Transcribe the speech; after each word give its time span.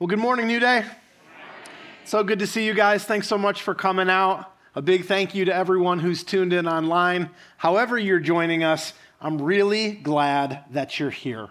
Well, 0.00 0.06
good 0.06 0.20
morning, 0.20 0.46
New 0.46 0.60
Day. 0.60 0.84
So 2.04 2.22
good 2.22 2.38
to 2.38 2.46
see 2.46 2.64
you 2.64 2.72
guys. 2.72 3.02
Thanks 3.02 3.26
so 3.26 3.36
much 3.36 3.62
for 3.62 3.74
coming 3.74 4.08
out. 4.08 4.54
A 4.76 4.80
big 4.80 5.06
thank 5.06 5.34
you 5.34 5.44
to 5.46 5.52
everyone 5.52 5.98
who's 5.98 6.22
tuned 6.22 6.52
in 6.52 6.68
online. 6.68 7.30
However, 7.56 7.98
you're 7.98 8.20
joining 8.20 8.62
us, 8.62 8.92
I'm 9.20 9.42
really 9.42 9.90
glad 9.90 10.62
that 10.70 11.00
you're 11.00 11.10
here. 11.10 11.48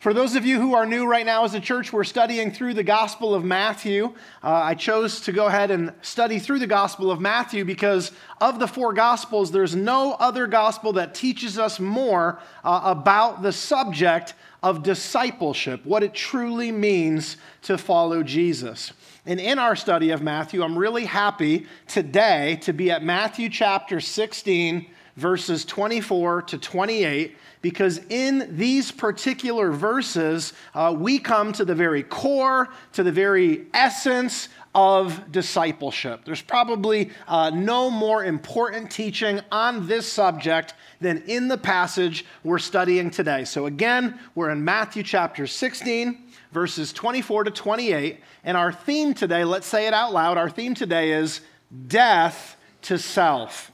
For 0.00 0.12
those 0.12 0.34
of 0.34 0.44
you 0.44 0.60
who 0.60 0.74
are 0.74 0.84
new 0.84 1.06
right 1.06 1.24
now 1.24 1.44
as 1.44 1.54
a 1.54 1.60
church, 1.60 1.92
we're 1.92 2.02
studying 2.02 2.50
through 2.50 2.74
the 2.74 2.82
Gospel 2.82 3.34
of 3.34 3.44
Matthew. 3.44 4.06
Uh, 4.42 4.52
I 4.52 4.74
chose 4.74 5.20
to 5.20 5.32
go 5.32 5.46
ahead 5.46 5.70
and 5.70 5.92
study 6.02 6.40
through 6.40 6.58
the 6.58 6.66
Gospel 6.66 7.10
of 7.12 7.20
Matthew 7.20 7.64
because 7.64 8.10
of 8.40 8.58
the 8.58 8.66
four 8.66 8.92
Gospels, 8.92 9.52
there's 9.52 9.76
no 9.76 10.14
other 10.14 10.48
Gospel 10.48 10.92
that 10.94 11.14
teaches 11.14 11.56
us 11.56 11.78
more 11.78 12.40
uh, 12.64 12.80
about 12.84 13.42
the 13.42 13.52
subject 13.52 14.34
of 14.64 14.82
discipleship, 14.82 15.84
what 15.84 16.02
it 16.02 16.14
truly 16.14 16.72
means 16.72 17.36
to 17.60 17.76
follow 17.76 18.22
Jesus. 18.22 18.94
And 19.26 19.38
in 19.38 19.58
our 19.58 19.76
study 19.76 20.08
of 20.10 20.22
Matthew, 20.22 20.62
I'm 20.62 20.78
really 20.78 21.04
happy 21.04 21.66
today 21.86 22.56
to 22.62 22.72
be 22.72 22.90
at 22.90 23.04
Matthew 23.04 23.50
chapter 23.50 24.00
16, 24.00 24.86
verses 25.16 25.64
24 25.64 26.42
to 26.42 26.58
28, 26.58 27.36
because 27.62 28.00
in 28.10 28.56
these 28.56 28.90
particular 28.90 29.70
verses, 29.70 30.52
uh, 30.74 30.94
we 30.96 31.18
come 31.18 31.52
to 31.52 31.64
the 31.64 31.74
very 31.74 32.02
core, 32.02 32.68
to 32.92 33.02
the 33.02 33.12
very 33.12 33.66
essence 33.72 34.48
of 34.74 35.30
discipleship. 35.30 36.24
There's 36.24 36.42
probably 36.42 37.10
uh, 37.28 37.50
no 37.50 37.90
more 37.90 38.24
important 38.24 38.90
teaching 38.90 39.40
on 39.52 39.86
this 39.86 40.10
subject 40.10 40.74
than 41.00 41.22
in 41.26 41.46
the 41.46 41.56
passage 41.56 42.24
we're 42.42 42.58
studying 42.58 43.10
today. 43.10 43.44
So, 43.44 43.66
again, 43.66 44.18
we're 44.34 44.50
in 44.50 44.64
Matthew 44.64 45.04
chapter 45.04 45.46
16, 45.46 46.24
verses 46.52 46.92
24 46.92 47.44
to 47.44 47.50
28. 47.52 48.20
And 48.42 48.56
our 48.56 48.72
theme 48.72 49.14
today, 49.14 49.44
let's 49.44 49.66
say 49.66 49.86
it 49.86 49.94
out 49.94 50.12
loud, 50.12 50.38
our 50.38 50.50
theme 50.50 50.74
today 50.74 51.12
is 51.12 51.40
death 51.86 52.56
to 52.82 52.98
self. 52.98 53.70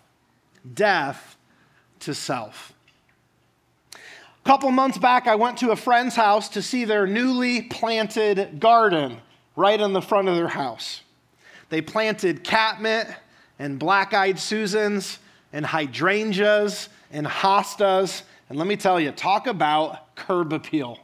Death 0.75 1.30
to 2.01 2.15
self. 2.15 2.73
A 3.95 4.49
couple 4.49 4.71
months 4.71 4.99
back, 4.99 5.27
I 5.27 5.35
went 5.35 5.59
to 5.59 5.71
a 5.71 5.77
friend's 5.77 6.17
house 6.17 6.49
to 6.51 6.63
see 6.63 6.85
their 6.85 7.07
newly 7.07 7.63
planted 7.63 8.59
garden 8.59 9.19
right 9.55 9.79
in 9.79 9.93
the 9.93 10.01
front 10.03 10.29
of 10.29 10.37
their 10.37 10.49
house. 10.49 11.03
They 11.69 11.81
planted 11.81 12.43
catmint 12.43 13.09
and 13.59 13.79
black 13.79 14.15
eyed 14.15 14.39
Susans 14.39 15.19
and 15.53 15.65
hydrangeas 15.65 16.89
and 17.13 17.27
hostas. 17.27 18.23
And 18.49 18.59
let 18.59 18.67
me 18.67 18.77
tell 18.77 18.99
you, 18.99 19.13
talk 19.13 19.47
about 19.47 20.15
curb 20.17 20.53
appeal. 20.53 20.99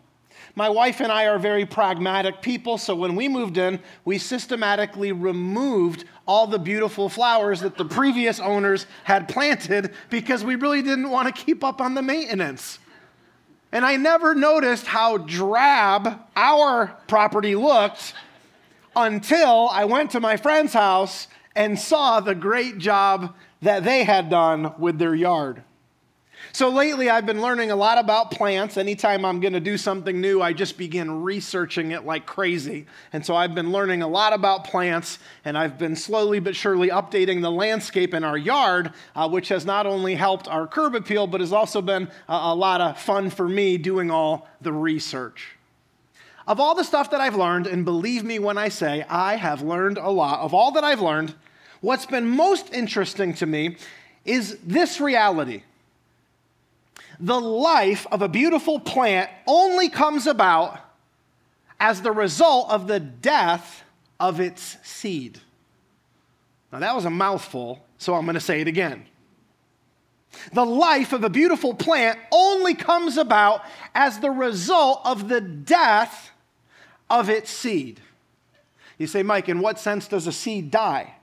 My 0.55 0.71
wife 0.71 1.01
and 1.01 1.13
I 1.13 1.27
are 1.27 1.39
very 1.39 1.67
pragmatic 1.67 2.41
people, 2.41 2.79
so 2.79 2.95
when 2.95 3.15
we 3.15 3.29
moved 3.29 3.59
in, 3.59 3.79
we 4.07 4.17
systematically 4.17 5.13
removed 5.13 6.07
all 6.27 6.47
the 6.47 6.59
beautiful 6.59 7.09
flowers 7.09 7.61
that 7.61 7.77
the 7.77 7.85
previous 7.85 8.41
owners 8.41 8.87
had 9.05 9.29
planted 9.29 9.93
because 10.11 10.45
we 10.45 10.57
really 10.57 10.83
didn't 10.83 11.11
want 11.11 11.35
to 11.35 11.45
keep 11.45 11.63
up 11.63 11.81
on 11.81 11.95
the 11.95 12.03
maintenance. 12.03 12.79
And 13.73 13.85
I 13.85 13.97
never 13.97 14.35
noticed 14.35 14.87
how 14.87 15.19
drab 15.19 16.21
our 16.35 16.97
property 17.07 17.55
looked 17.55 18.15
until 18.95 19.69
I 19.69 19.85
went 19.85 20.13
to 20.13 20.21
my 20.21 20.37
friend's 20.37 20.73
house 20.73 21.29
and 21.55 21.79
saw 21.79 22.21
the 22.21 22.35
great 22.35 22.79
job 22.79 23.35
that 23.63 23.85
they 23.85 24.05
had 24.05 24.31
done 24.31 24.75
with 24.79 24.99
their 24.99 25.15
yard. 25.15 25.63
So 26.57 26.71
lately, 26.71 27.11
I've 27.11 27.27
been 27.27 27.43
learning 27.43 27.71
a 27.71 27.77
lot 27.77 27.99
about 27.99 28.31
plants. 28.31 28.79
Anytime 28.79 29.27
I'm 29.27 29.41
going 29.41 29.53
to 29.53 29.61
do 29.61 29.77
something 29.77 30.23
new, 30.23 30.41
I 30.41 30.55
just 30.55 30.79
begin 30.79 31.23
researching 31.23 31.91
it 31.91 32.07
like 32.07 32.25
crazy. 32.25 32.87
And 33.13 33.27
so 33.27 33.37
I've 33.37 33.55
been 33.55 33.73
learning 33.73 34.01
a 34.01 34.09
lot 34.09 34.33
about 34.33 34.65
plants, 34.65 35.19
and 35.45 35.59
I've 35.59 35.77
been 35.77 35.95
slowly 35.95 36.41
but 36.41 36.57
surely 36.57 36.89
updating 36.89 37.43
the 37.43 37.51
landscape 37.51 38.15
in 38.15 38.25
our 38.25 38.39
yard, 38.39 38.95
uh, 39.15 39.29
which 39.29 39.49
has 39.49 39.67
not 39.67 39.85
only 39.85 40.15
helped 40.15 40.49
our 40.49 40.67
curb 40.67 40.95
appeal, 40.95 41.27
but 41.27 41.43
has 41.43 41.53
also 41.53 41.83
been 41.83 42.05
a, 42.27 42.33
a 42.35 42.55
lot 42.55 42.81
of 42.81 42.99
fun 42.99 43.29
for 43.29 43.47
me 43.47 43.77
doing 43.77 44.11
all 44.11 44.49
the 44.63 44.73
research. 44.73 45.57
Of 46.49 46.59
all 46.59 46.75
the 46.75 46.85
stuff 46.85 47.11
that 47.11 47.21
I've 47.21 47.37
learned, 47.37 47.67
and 47.67 47.85
believe 47.85 48.25
me 48.25 48.39
when 48.39 48.57
I 48.57 48.71
say 48.71 49.05
I 49.11 49.37
have 49.37 49.61
learned 49.61 49.99
a 49.99 50.09
lot, 50.09 50.41
of 50.41 50.55
all 50.55 50.73
that 50.73 50.85
I've 50.85 51.03
learned, 51.03 51.35
what's 51.83 52.07
been 52.07 52.27
most 52.27 52.73
interesting 52.73 53.35
to 53.35 53.45
me 53.45 53.77
is 54.25 54.57
this 54.65 55.03
reality. 55.03 55.63
The 57.19 57.41
life 57.41 58.07
of 58.13 58.23
a 58.23 58.29
beautiful 58.29 58.79
plant 58.79 59.31
only 59.47 59.89
comes 59.89 60.27
about 60.27 60.79
as 61.81 62.03
the 62.03 62.13
result 62.13 62.71
of 62.71 62.87
the 62.87 63.01
death 63.01 63.85
of 64.19 64.41
its 64.41 64.77
seed. 64.83 65.41
Now, 66.73 66.81
that 66.81 66.95
was 66.95 67.05
a 67.05 67.11
mouthful, 67.11 67.85
so 67.99 68.15
I'm 68.15 68.25
going 68.25 68.35
to 68.35 68.41
say 68.41 68.61
it 68.61 68.69
again. 68.69 69.07
The 70.53 70.67
life 70.67 71.13
of 71.13 71.25
a 71.25 71.31
beautiful 71.31 71.75
plant 71.75 72.19
only 72.31 72.75
comes 72.75 73.17
about 73.17 73.63
as 73.95 74.19
the 74.19 74.31
result 74.31 75.01
of 75.05 75.29
the 75.29 75.41
death 75.41 76.31
of 77.09 77.31
its 77.31 77.51
seed. 77.51 78.01
You 78.99 79.07
say, 79.07 79.23
Mike, 79.23 79.49
in 79.49 79.61
what 79.61 79.79
sense 79.79 80.09
does 80.09 80.27
a 80.27 80.33
seed 80.33 80.71
die? 80.71 81.16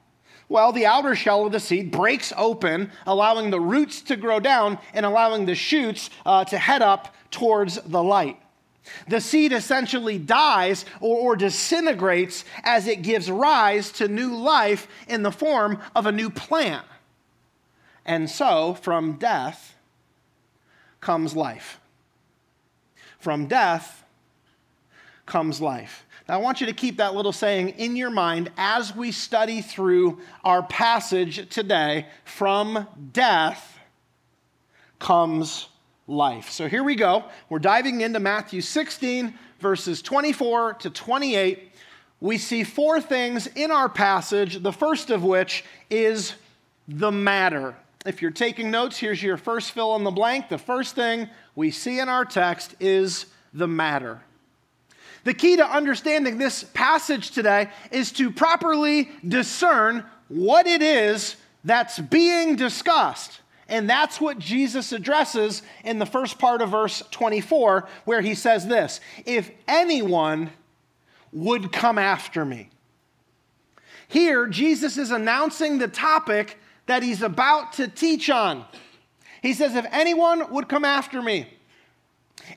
Well, 0.54 0.72
the 0.72 0.86
outer 0.86 1.16
shell 1.16 1.48
of 1.48 1.52
the 1.52 1.60
seed 1.60 1.90
breaks 1.90 2.32
open, 2.38 2.92
allowing 3.08 3.50
the 3.50 3.60
roots 3.60 4.04
to 4.04 4.16
grow 4.16 4.40
down 4.40 4.78
and 4.94 5.04
allowing 5.04 5.48
the 5.48 5.56
shoots 5.56 6.12
uh, 6.28 6.46
to 6.46 6.60
head 6.60 6.84
up 6.84 7.16
towards 7.32 7.82
the 7.82 8.04
light. 8.04 8.40
The 9.08 9.20
seed 9.20 9.52
essentially 9.52 10.20
dies 10.20 10.86
or, 11.02 11.18
or, 11.18 11.36
disintegrates 11.36 12.46
as 12.64 12.86
it 12.86 13.02
gives 13.02 13.32
rise 13.32 13.92
to 13.94 14.08
new 14.08 14.36
life 14.36 14.88
in 15.08 15.24
the 15.24 15.32
form 15.32 15.80
of 15.96 16.06
a 16.06 16.12
new 16.12 16.30
plant. 16.30 16.86
And 18.06 18.30
so, 18.30 18.76
from 18.76 19.14
death 19.14 19.74
comes 21.02 21.36
life. 21.36 21.80
From 23.18 23.48
death 23.48 24.04
comes 25.26 25.60
life. 25.60 26.06
Now, 26.28 26.36
I 26.36 26.38
want 26.38 26.62
you 26.62 26.68
to 26.68 26.74
keep 26.74 26.98
that 26.98 27.16
little 27.16 27.34
saying 27.34 27.70
in 27.70 27.98
your 27.98 28.10
mind 28.10 28.50
as 28.58 28.96
we 28.96 29.12
study 29.12 29.62
through 29.62 30.20
our 30.46 30.64
passage 30.64 31.50
today 31.50 32.08
from 32.24 32.88
death 33.12 33.78
comes 35.00 35.68
life. 36.08 36.50
So 36.50 36.70
here 36.70 36.84
we 36.84 36.96
go. 36.96 37.26
We're 37.50 37.60
diving 37.60 38.02
into 38.02 38.22
Matthew 38.22 38.62
16, 38.62 39.34
verses 39.60 40.02
24 40.02 40.76
to 40.76 40.90
28. 40.90 41.72
We 42.22 42.38
see 42.38 42.64
four 42.64 43.02
things 43.02 43.48
in 43.48 43.70
our 43.70 43.90
passage, 43.90 44.64
the 44.64 44.72
first 44.72 45.10
of 45.10 45.26
which 45.26 45.66
is 45.90 46.36
the 46.88 47.12
matter. 47.12 47.76
If 48.06 48.22
you're 48.22 48.32
taking 48.32 48.72
notes, 48.72 48.98
here's 48.98 49.22
your 49.22 49.36
first 49.36 49.72
fill 49.72 49.98
in 49.98 50.06
the 50.06 50.12
blank. 50.12 50.48
The 50.48 50.58
first 50.58 50.96
thing 50.96 51.28
we 51.54 51.70
see 51.70 52.00
in 52.00 52.08
our 52.08 52.24
text 52.24 52.76
is 52.80 53.26
the 53.54 53.68
matter. 53.68 54.22
The 55.24 55.34
key 55.34 55.56
to 55.56 55.66
understanding 55.66 56.38
this 56.38 56.64
passage 56.64 57.32
today 57.32 57.70
is 57.92 58.12
to 58.14 58.30
properly 58.30 59.10
discern 59.26 60.06
what 60.28 60.68
it 60.68 60.82
is 60.82 61.38
that's 61.64 62.00
being 62.00 62.56
discussed. 62.56 63.40
And 63.70 63.90
that's 63.90 64.20
what 64.20 64.38
Jesus 64.38 64.92
addresses 64.92 65.62
in 65.86 65.98
the 65.98 66.06
first 66.06 66.38
part 66.38 66.62
of 66.62 66.70
verse 66.70 67.02
24, 67.12 67.88
where 68.06 68.22
he 68.22 68.36
says 68.36 68.68
this 68.68 69.00
If 69.26 69.50
anyone 69.68 70.52
would 71.32 71.72
come 71.72 71.98
after 71.98 72.44
me. 72.46 72.70
Here, 74.08 74.46
Jesus 74.48 74.98
is 74.98 75.10
announcing 75.10 75.80
the 75.80 75.88
topic 75.88 76.60
that 76.86 77.02
he's 77.02 77.22
about 77.22 77.74
to 77.74 77.88
teach 77.88 78.30
on. 78.30 78.66
He 79.42 79.54
says, 79.54 79.76
If 79.76 79.86
anyone 79.92 80.52
would 80.52 80.68
come 80.68 80.86
after 80.86 81.22
me, 81.22 81.48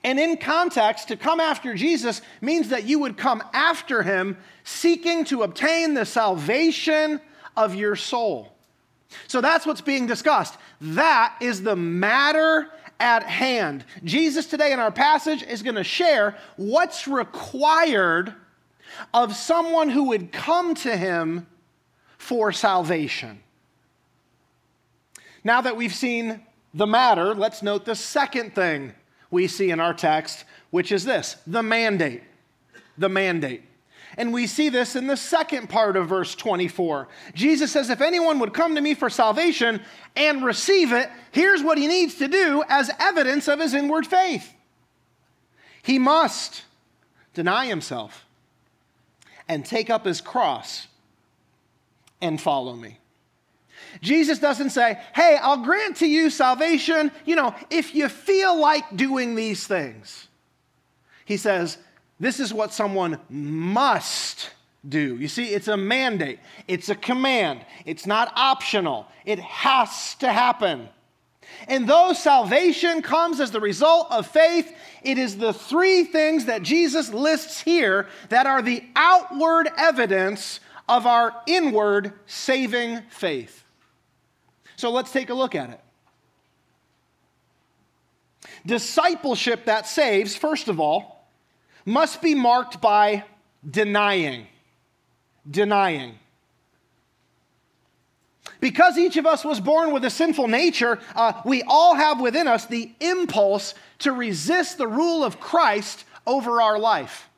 and 0.03 0.19
in 0.19 0.37
context, 0.37 1.09
to 1.09 1.17
come 1.17 1.41
after 1.41 1.75
Jesus 1.75 2.23
means 2.41 2.69
that 2.71 2.85
you 2.85 2.99
would 3.00 3.17
come 3.17 3.43
after 3.53 4.03
him 4.03 4.37
seeking 4.65 5.25
to 5.27 5.43
obtain 5.43 5.94
the 5.94 6.05
salvation 6.05 7.21
of 7.56 7.75
your 7.75 7.97
soul. 7.97 8.53
So 9.29 9.41
that's 9.41 9.67
what's 9.67 9.81
being 9.81 10.06
discussed. 10.06 10.56
That 10.81 11.37
is 11.41 11.62
the 11.62 11.77
matter 11.77 12.69
at 12.99 13.23
hand. 13.23 13.85
Jesus 14.05 14.47
today 14.47 14.73
in 14.73 14.81
our 14.81 14.91
passage 14.91 15.43
is 15.43 15.62
going 15.62 15.77
to 15.77 15.85
share 15.85 16.37
what's 16.56 17.06
required 17.06 18.35
of 19.12 19.37
someone 19.37 19.88
who 19.88 20.05
would 20.05 20.33
come 20.33 20.75
to 20.77 20.97
him 20.97 21.47
for 22.19 22.53
salvation. 22.53 23.41
Now 25.44 25.61
that 25.61 25.77
we've 25.77 25.94
seen 25.94 26.43
the 26.75 26.87
matter, 26.87 27.35
let's 27.35 27.62
note 27.62 27.85
the 27.85 27.94
second 27.94 28.55
thing 28.55 28.94
we 29.37 29.47
see 29.47 29.71
in 29.71 29.81
our 29.81 29.94
text, 29.94 30.44
which 30.71 30.91
is 30.91 31.05
this 31.05 31.37
the 31.47 31.62
mandate. 31.62 32.23
The 32.99 33.09
mandate. 33.09 33.62
And 34.17 34.33
we 34.33 34.47
see 34.47 34.71
this 34.71 34.97
in 34.97 35.06
the 35.06 35.17
second 35.17 35.69
part 35.69 35.94
of 35.97 36.09
verse 36.09 36.35
24. 36.35 37.06
Jesus 37.35 37.71
says, 37.71 37.91
If 37.91 38.00
anyone 38.00 38.38
would 38.38 38.55
come 38.55 38.75
to 38.75 38.81
me 38.81 38.94
for 38.94 39.11
salvation 39.11 39.83
and 40.17 40.43
receive 40.43 40.93
it, 40.93 41.11
here's 41.33 41.62
what 41.62 41.77
he 41.77 41.87
needs 41.87 42.15
to 42.15 42.29
do 42.29 42.65
as 42.71 42.91
evidence 42.99 43.47
of 43.47 43.61
his 43.61 43.75
inward 43.75 44.06
faith. 44.06 44.55
He 45.83 45.99
must 45.99 46.65
deny 47.37 47.67
himself, 47.67 48.25
and 49.47 49.65
take 49.65 49.91
up 49.91 50.06
his 50.06 50.23
cross 50.23 50.88
and 52.23 52.41
follow 52.41 52.75
me. 52.75 52.99
Jesus 54.00 54.38
doesn't 54.38 54.70
say, 54.70 55.00
hey, 55.14 55.38
I'll 55.40 55.64
grant 55.64 55.96
to 55.96 56.06
you 56.06 56.31
salvation, 56.31 57.11
you 57.25 57.37
know, 57.37 57.55
if 57.70 57.94
you 57.94 58.08
feel 58.08 58.58
like 58.58 58.96
doing 58.96 59.34
these 59.34 59.67
things. 59.67 60.28
He 61.25 61.37
says, 61.37 61.78
this 62.20 62.40
is 62.40 62.55
what 62.55 62.73
someone 62.73 63.19
must 63.28 64.50
do. 64.88 65.17
You 65.17 65.28
see, 65.28 65.46
it's 65.46 65.69
a 65.69 65.76
mandate, 65.76 66.38
it's 66.69 66.88
a 66.88 66.94
command, 66.94 67.64
it's 67.84 68.06
not 68.06 68.32
optional, 68.37 69.06
it 69.25 69.38
has 69.40 70.14
to 70.17 70.32
happen. 70.32 70.88
And 71.69 71.88
though 71.88 72.12
salvation 72.12 73.02
comes 73.02 73.40
as 73.40 73.50
the 73.50 73.61
result 73.61 74.08
of 74.11 74.26
faith, 74.26 74.73
it 75.02 75.19
is 75.19 75.37
the 75.37 75.52
three 75.52 76.05
things 76.05 76.46
that 76.46 76.62
Jesus 76.62 77.12
lists 77.12 77.61
here 77.61 78.08
that 78.28 78.46
are 78.46 78.62
the 78.62 78.84
outward 78.94 79.69
evidence 79.76 80.61
of 80.88 81.06
our 81.06 81.34
inward 81.46 82.12
saving 82.26 83.02
faith. 83.08 83.64
So 84.76 84.90
let's 84.90 85.11
take 85.11 85.31
a 85.31 85.34
look 85.34 85.55
at 85.55 85.70
it. 85.70 85.81
Discipleship 88.64 89.64
that 89.64 89.87
saves, 89.87 90.37
first 90.37 90.69
of 90.69 90.81
all, 90.81 91.28
must 91.84 92.20
be 92.20 92.34
marked 92.34 92.81
by 92.81 93.25
denying. 93.69 94.46
Denying. 95.49 96.19
Because 98.61 98.99
each 98.99 99.17
of 99.17 99.26
us 99.26 99.44
was 99.44 99.61
born 99.61 99.93
with 99.93 100.05
a 100.05 100.11
sinful 100.11 100.49
nature, 100.49 100.99
uh, 101.14 101.40
we 101.44 101.62
all 101.62 101.94
have 101.94 102.20
within 102.20 102.49
us 102.49 102.67
the 102.67 102.90
impulse 103.00 103.75
to 104.00 104.12
resist 104.12 104.78
the 104.78 104.88
rule 104.88 105.25
of 105.25 105.38
Christ 105.40 106.05
over 106.26 106.61
our 106.61 106.78
life. 106.78 107.28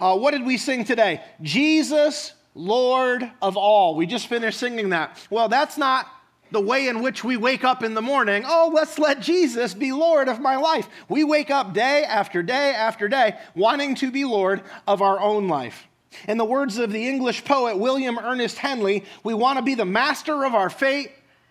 Uh, 0.00 0.16
what 0.16 0.32
did 0.32 0.44
we 0.44 0.58
sing 0.58 0.84
today? 0.84 1.22
Jesus, 1.40 2.32
Lord 2.54 3.30
of 3.40 3.56
all. 3.56 3.94
We 3.94 4.06
just 4.06 4.26
finished 4.26 4.58
singing 4.58 4.90
that. 4.90 5.16
Well, 5.30 5.48
that's 5.48 5.78
not 5.78 6.06
the 6.50 6.60
way 6.60 6.88
in 6.88 7.02
which 7.02 7.24
we 7.24 7.36
wake 7.36 7.64
up 7.64 7.82
in 7.82 7.94
the 7.94 8.02
morning. 8.02 8.44
Oh, 8.46 8.70
let's 8.72 8.98
let 8.98 9.20
Jesus 9.20 9.74
be 9.74 9.92
Lord 9.92 10.28
of 10.28 10.40
my 10.40 10.56
life. 10.56 10.88
We 11.08 11.24
wake 11.24 11.50
up 11.50 11.74
day 11.74 12.04
after 12.04 12.42
day 12.42 12.74
after 12.74 13.08
day 13.08 13.36
wanting 13.54 13.94
to 13.96 14.10
be 14.10 14.24
Lord 14.24 14.62
of 14.86 15.02
our 15.02 15.20
own 15.20 15.48
life. 15.48 15.86
In 16.28 16.38
the 16.38 16.44
words 16.44 16.78
of 16.78 16.92
the 16.92 17.08
English 17.08 17.44
poet 17.44 17.76
William 17.76 18.18
Ernest 18.18 18.58
Henley, 18.58 19.04
we 19.24 19.34
want 19.34 19.58
to 19.58 19.62
be 19.62 19.74
the 19.74 19.84
master 19.84 20.44
of 20.44 20.54
our 20.54 20.70
fate 20.70 21.10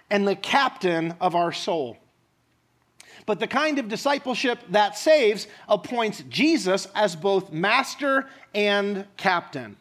and 0.10 0.28
the 0.28 0.36
captain 0.36 1.16
of 1.20 1.36
our 1.36 1.52
soul. 1.52 1.98
But 3.26 3.40
the 3.40 3.48
kind 3.48 3.80
of 3.80 3.88
discipleship 3.88 4.60
that 4.70 4.98
saves 4.98 5.48
appoints 5.68 6.24
Jesus 6.30 6.88
as 6.96 7.16
both 7.16 7.52
master 7.52 8.28
and 8.54 9.06
captain. 9.18 9.78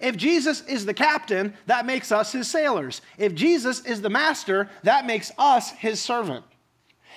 If 0.00 0.16
Jesus 0.16 0.64
is 0.66 0.86
the 0.86 0.94
captain, 0.94 1.54
that 1.66 1.86
makes 1.86 2.12
us 2.12 2.32
his 2.32 2.48
sailors. 2.48 3.00
If 3.16 3.34
Jesus 3.34 3.84
is 3.84 4.00
the 4.00 4.10
master, 4.10 4.68
that 4.82 5.06
makes 5.06 5.32
us 5.38 5.70
his 5.70 6.00
servant. 6.00 6.44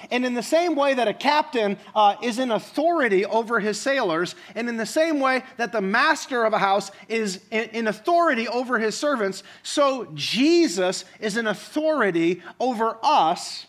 And 0.10 0.26
in 0.26 0.34
the 0.34 0.44
same 0.44 0.76
way 0.76 0.96
that 0.96 1.08
a 1.08 1.14
captain 1.14 1.78
uh, 1.94 2.16
is 2.24 2.40
in 2.40 2.52
authority 2.52 3.26
over 3.26 3.60
his 3.60 3.80
sailors, 3.80 4.36
and 4.56 4.68
in 4.68 4.78
the 4.78 4.86
same 4.86 5.20
way 5.20 5.44
that 5.58 5.72
the 5.72 5.82
master 5.82 6.44
of 6.44 6.54
a 6.54 6.58
house 6.58 6.90
is 7.08 7.42
in, 7.52 7.70
in 7.70 7.88
authority 7.88 8.48
over 8.48 8.80
his 8.80 8.98
servants, 8.98 9.44
so 9.62 10.08
Jesus 10.16 11.06
is 11.20 11.38
an 11.38 11.48
authority 11.48 12.42
over 12.60 12.98
us. 13.04 13.68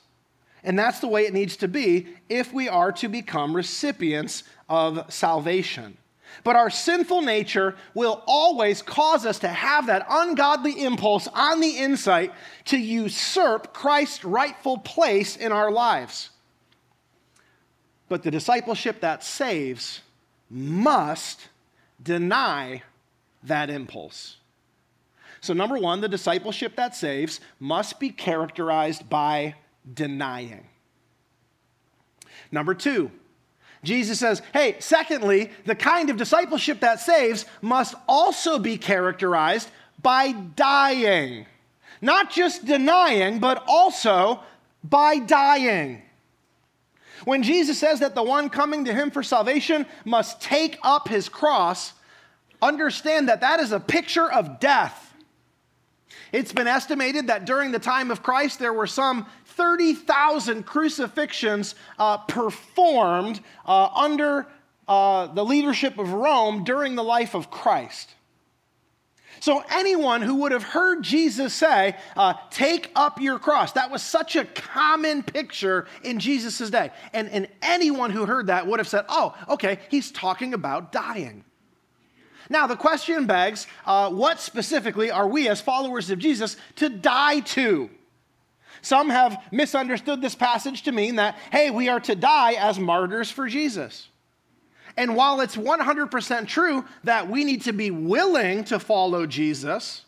And 0.65 0.79
that's 0.79 1.01
the 1.01 1.09
way 1.09 1.27
it 1.27 1.35
needs 1.35 1.57
to 1.59 1.69
be 1.69 2.07
if 2.29 2.53
we 2.53 2.69
are 2.69 2.93
to 2.93 3.09
become 3.09 3.55
recipients 3.55 4.45
of 4.69 5.13
salvation. 5.13 5.99
But 6.45 6.57
our 6.57 6.71
sinful 6.71 7.23
nature 7.23 7.77
will 7.95 8.23
always 8.27 8.83
cause 8.83 9.27
us 9.27 9.39
to 9.41 9.49
have 9.49 9.87
that 9.87 10.07
ungodly 10.09 10.83
impulse 10.83 11.29
on 11.29 11.61
the 11.61 11.79
inside 11.79 12.33
to 12.67 12.79
usurp 12.79 13.73
Christ's 13.73 14.25
rightful 14.25 14.79
place 14.79 15.37
in 15.37 15.53
our 15.53 15.71
lives. 15.71 16.31
But 18.09 18.23
the 18.23 18.31
discipleship 18.31 19.01
that 19.01 19.25
saves 19.25 20.01
must 20.51 21.49
deny 22.03 22.83
that 23.45 23.71
impulse. 23.71 24.37
So, 25.41 25.55
number 25.55 25.77
one, 25.77 26.01
the 26.01 26.09
discipleship 26.09 26.77
that 26.77 26.95
saves 26.95 27.41
must 27.59 27.99
be 27.99 28.11
characterized 28.11 29.09
by 29.09 29.57
denying. 29.93 30.67
Number 32.53 32.75
two, 32.75 33.11
Jesus 33.85 34.19
says, 34.21 34.43
hey, 34.53 34.77
secondly, 34.79 35.51
the 35.65 35.75
kind 35.75 36.09
of 36.09 36.17
discipleship 36.17 36.81
that 36.81 37.01
saves 37.01 37.47
must 37.61 37.95
also 38.09 38.59
be 38.59 38.79
characterized 38.79 39.69
by 40.01 40.33
dying. 40.33 41.47
Not 42.01 42.31
just 42.31 42.65
denying, 42.65 43.41
but 43.41 43.63
also 43.67 44.41
by 44.85 45.19
dying. 45.19 46.03
When 47.25 47.43
Jesus 47.43 47.79
says 47.79 48.01
that 48.01 48.15
the 48.15 48.23
one 48.23 48.49
coming 48.49 48.85
to 48.85 48.93
him 48.93 49.11
for 49.11 49.23
salvation 49.23 49.87
must 50.05 50.41
take 50.41 50.79
up 50.83 51.09
his 51.09 51.29
cross, 51.29 51.93
understand 52.61 53.29
that 53.29 53.41
that 53.41 53.61
is 53.61 53.73
a 53.73 53.81
picture 53.81 54.31
of 54.31 54.59
death. 54.59 55.12
It's 56.33 56.53
been 56.53 56.67
estimated 56.67 57.27
that 57.27 57.45
during 57.45 57.73
the 57.73 57.79
time 57.79 58.11
of 58.11 58.23
Christ, 58.23 58.59
there 58.59 58.73
were 58.73 58.87
some 58.87 59.27
30,000 59.47 60.65
crucifixions 60.65 61.75
uh, 61.99 62.19
performed 62.19 63.41
uh, 63.67 63.89
under 63.95 64.47
uh, 64.89 65.27
the 65.27 65.45
leadership 65.45 65.99
of 65.99 66.13
Rome 66.13 66.65
during 66.65 66.95
the 66.95 67.05
life 67.05 67.35
of 67.35 67.51
Christ. 67.51 68.15
So, 69.41 69.65
anyone 69.71 70.23
who 70.23 70.37
would 70.37 70.53
have 70.53 70.63
heard 70.63 71.03
Jesus 71.03 71.53
say, 71.53 71.97
uh, 72.17 72.35
Take 72.51 72.93
up 72.95 73.21
your 73.21 73.41
cross, 73.41 73.73
that 73.73 73.91
was 73.91 74.01
such 74.01 74.37
a 74.37 74.45
common 74.45 75.25
picture 75.25 75.89
in 76.05 76.21
Jesus' 76.21 76.71
day. 76.71 76.91
And, 77.13 77.29
and 77.29 77.49
anyone 77.61 78.11
who 78.11 78.25
heard 78.25 78.47
that 78.47 78.69
would 78.69 78.79
have 78.79 78.87
said, 78.87 79.05
Oh, 79.09 79.35
okay, 79.49 79.81
he's 79.91 80.13
talking 80.13 80.55
about 80.55 80.93
dying. 80.93 81.45
Now, 82.49 82.67
the 82.67 82.77
question 82.77 83.27
begs 83.27 83.67
uh, 83.87 84.11
what 84.11 84.41
specifically 84.41 85.11
are 85.11 85.29
we 85.29 85.49
as 85.49 85.61
followers 85.61 86.11
of 86.11 86.19
Jesus 86.19 86.57
to 86.77 86.89
die 86.89 87.41
to? 87.41 87.91
Some 88.81 89.11
have 89.11 89.43
misunderstood 89.53 90.21
this 90.21 90.35
passage 90.35 90.83
to 90.83 90.93
mean 90.93 91.17
that, 91.17 91.37
hey, 91.53 91.71
we 91.71 91.89
are 91.89 92.01
to 92.01 92.17
die 92.17 92.53
as 92.55 92.79
martyrs 92.79 93.31
for 93.31 93.49
Jesus. 93.49 94.09
And 94.97 95.17
while 95.17 95.41
it's 95.41 95.57
100% 95.57 96.47
true 96.49 96.85
that 97.05 97.29
we 97.29 97.45
need 97.45 97.63
to 97.63 97.73
be 97.73 97.91
willing 97.91 98.65
to 98.65 98.79
follow 98.79 99.25
Jesus, 99.27 100.05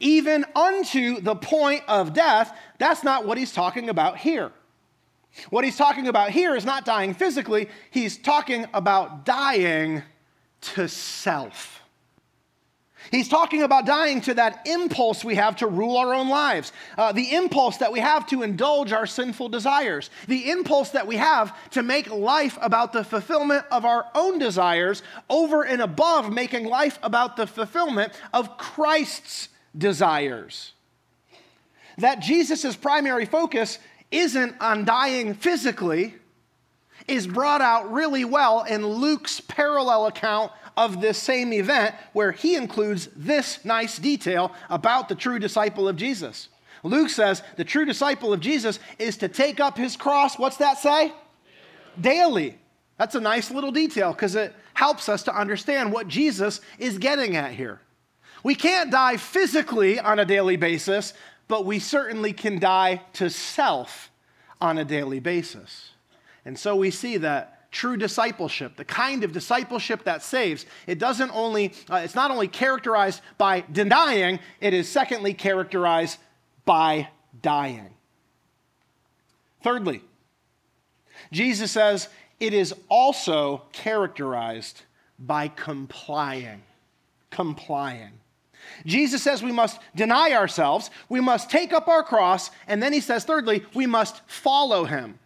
even 0.00 0.44
unto 0.54 1.20
the 1.20 1.34
point 1.34 1.82
of 1.88 2.14
death, 2.14 2.56
that's 2.78 3.04
not 3.04 3.26
what 3.26 3.36
he's 3.36 3.52
talking 3.52 3.88
about 3.88 4.18
here. 4.18 4.52
What 5.50 5.64
he's 5.64 5.76
talking 5.76 6.08
about 6.08 6.30
here 6.30 6.54
is 6.54 6.64
not 6.64 6.84
dying 6.84 7.14
physically, 7.14 7.68
he's 7.90 8.16
talking 8.16 8.66
about 8.72 9.24
dying 9.24 10.02
to 10.62 10.88
self. 10.88 11.82
He's 13.10 13.28
talking 13.28 13.62
about 13.62 13.84
dying 13.84 14.20
to 14.22 14.34
that 14.34 14.66
impulse 14.66 15.24
we 15.24 15.34
have 15.34 15.56
to 15.56 15.66
rule 15.66 15.96
our 15.96 16.14
own 16.14 16.28
lives, 16.28 16.72
uh, 16.96 17.12
the 17.12 17.34
impulse 17.34 17.78
that 17.78 17.92
we 17.92 17.98
have 18.00 18.26
to 18.28 18.42
indulge 18.42 18.92
our 18.92 19.06
sinful 19.06 19.48
desires, 19.48 20.08
the 20.28 20.50
impulse 20.50 20.90
that 20.90 21.06
we 21.06 21.16
have 21.16 21.56
to 21.70 21.82
make 21.82 22.08
life 22.10 22.58
about 22.62 22.92
the 22.92 23.04
fulfillment 23.04 23.64
of 23.70 23.84
our 23.84 24.06
own 24.14 24.38
desires 24.38 25.02
over 25.28 25.62
and 25.62 25.82
above 25.82 26.32
making 26.32 26.64
life 26.64 26.98
about 27.02 27.36
the 27.36 27.46
fulfillment 27.46 28.12
of 28.32 28.56
Christ's 28.56 29.48
desires. 29.76 30.72
That 31.98 32.20
Jesus' 32.20 32.76
primary 32.76 33.26
focus 33.26 33.78
isn't 34.10 34.56
on 34.60 34.84
dying 34.84 35.34
physically, 35.34 36.14
is 37.08 37.26
brought 37.26 37.60
out 37.60 37.92
really 37.92 38.24
well 38.24 38.62
in 38.64 38.86
Luke's 38.86 39.40
parallel 39.40 40.06
account 40.06 40.52
of 40.76 41.00
this 41.00 41.18
same 41.18 41.52
event 41.52 41.94
where 42.12 42.32
he 42.32 42.54
includes 42.54 43.08
this 43.14 43.64
nice 43.64 43.98
detail 43.98 44.52
about 44.70 45.08
the 45.08 45.14
true 45.14 45.38
disciple 45.38 45.88
of 45.88 45.96
Jesus. 45.96 46.48
Luke 46.82 47.10
says 47.10 47.42
the 47.56 47.64
true 47.64 47.84
disciple 47.84 48.32
of 48.32 48.40
Jesus 48.40 48.78
is 48.98 49.16
to 49.18 49.28
take 49.28 49.60
up 49.60 49.76
his 49.76 49.96
cross. 49.96 50.38
What's 50.38 50.56
that 50.56 50.78
say? 50.78 51.12
Daily. 52.00 52.58
That's 52.98 53.14
a 53.14 53.20
nice 53.20 53.50
little 53.50 53.72
detail 53.72 54.12
because 54.12 54.34
it 54.34 54.54
helps 54.74 55.08
us 55.08 55.22
to 55.24 55.36
understand 55.36 55.92
what 55.92 56.08
Jesus 56.08 56.60
is 56.78 56.98
getting 56.98 57.36
at 57.36 57.52
here. 57.52 57.80
We 58.42 58.54
can't 58.54 58.90
die 58.90 59.16
physically 59.16 60.00
on 60.00 60.18
a 60.18 60.24
daily 60.24 60.56
basis, 60.56 61.14
but 61.48 61.64
we 61.64 61.78
certainly 61.78 62.32
can 62.32 62.58
die 62.58 63.02
to 63.14 63.30
self 63.30 64.10
on 64.60 64.78
a 64.78 64.84
daily 64.84 65.20
basis. 65.20 65.91
And 66.44 66.58
so 66.58 66.76
we 66.76 66.90
see 66.90 67.18
that 67.18 67.70
true 67.70 67.96
discipleship, 67.96 68.76
the 68.76 68.84
kind 68.84 69.24
of 69.24 69.32
discipleship 69.32 70.04
that 70.04 70.22
saves. 70.22 70.66
It 70.86 70.98
doesn't 70.98 71.30
only, 71.30 71.72
uh, 71.90 71.96
it's 71.96 72.14
not 72.14 72.30
only 72.30 72.48
characterized 72.48 73.22
by 73.38 73.64
denying, 73.72 74.40
it 74.60 74.74
is 74.74 74.88
secondly 74.88 75.32
characterized 75.32 76.18
by 76.64 77.08
dying. 77.40 77.88
Thirdly, 79.62 80.02
Jesus 81.30 81.70
says 81.70 82.08
it 82.40 82.52
is 82.52 82.74
also 82.88 83.62
characterized 83.72 84.82
by 85.18 85.48
complying. 85.48 86.62
complying. 87.30 88.12
Jesus 88.84 89.22
says 89.22 89.42
we 89.42 89.52
must 89.52 89.80
deny 89.94 90.32
ourselves, 90.32 90.90
we 91.08 91.20
must 91.20 91.48
take 91.48 91.72
up 91.72 91.88
our 91.88 92.02
cross, 92.02 92.50
and 92.66 92.82
then 92.82 92.92
he 92.92 93.00
says, 93.00 93.24
thirdly, 93.24 93.64
we 93.74 93.86
must 93.86 94.20
follow 94.28 94.84
him. 94.84 95.18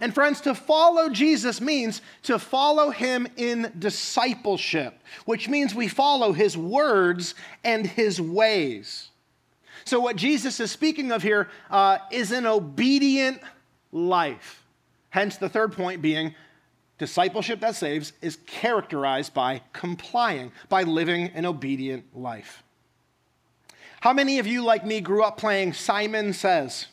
And 0.00 0.14
friends, 0.14 0.40
to 0.42 0.54
follow 0.54 1.08
Jesus 1.08 1.60
means 1.60 2.00
to 2.24 2.38
follow 2.38 2.90
him 2.90 3.26
in 3.36 3.72
discipleship, 3.78 4.98
which 5.24 5.48
means 5.48 5.74
we 5.74 5.88
follow 5.88 6.32
his 6.32 6.56
words 6.56 7.34
and 7.62 7.86
his 7.86 8.20
ways. 8.20 9.10
So, 9.84 10.00
what 10.00 10.16
Jesus 10.16 10.60
is 10.60 10.70
speaking 10.70 11.12
of 11.12 11.22
here 11.22 11.48
uh, 11.70 11.98
is 12.10 12.32
an 12.32 12.46
obedient 12.46 13.40
life. 13.90 14.64
Hence, 15.10 15.36
the 15.36 15.48
third 15.48 15.72
point 15.72 16.00
being 16.00 16.34
discipleship 16.98 17.60
that 17.60 17.74
saves 17.74 18.12
is 18.22 18.38
characterized 18.46 19.34
by 19.34 19.60
complying, 19.72 20.52
by 20.68 20.84
living 20.84 21.28
an 21.34 21.44
obedient 21.44 22.04
life. 22.16 22.62
How 24.00 24.12
many 24.12 24.38
of 24.38 24.46
you, 24.46 24.64
like 24.64 24.86
me, 24.86 25.00
grew 25.00 25.22
up 25.22 25.36
playing 25.36 25.74
Simon 25.74 26.32
Says? 26.32 26.86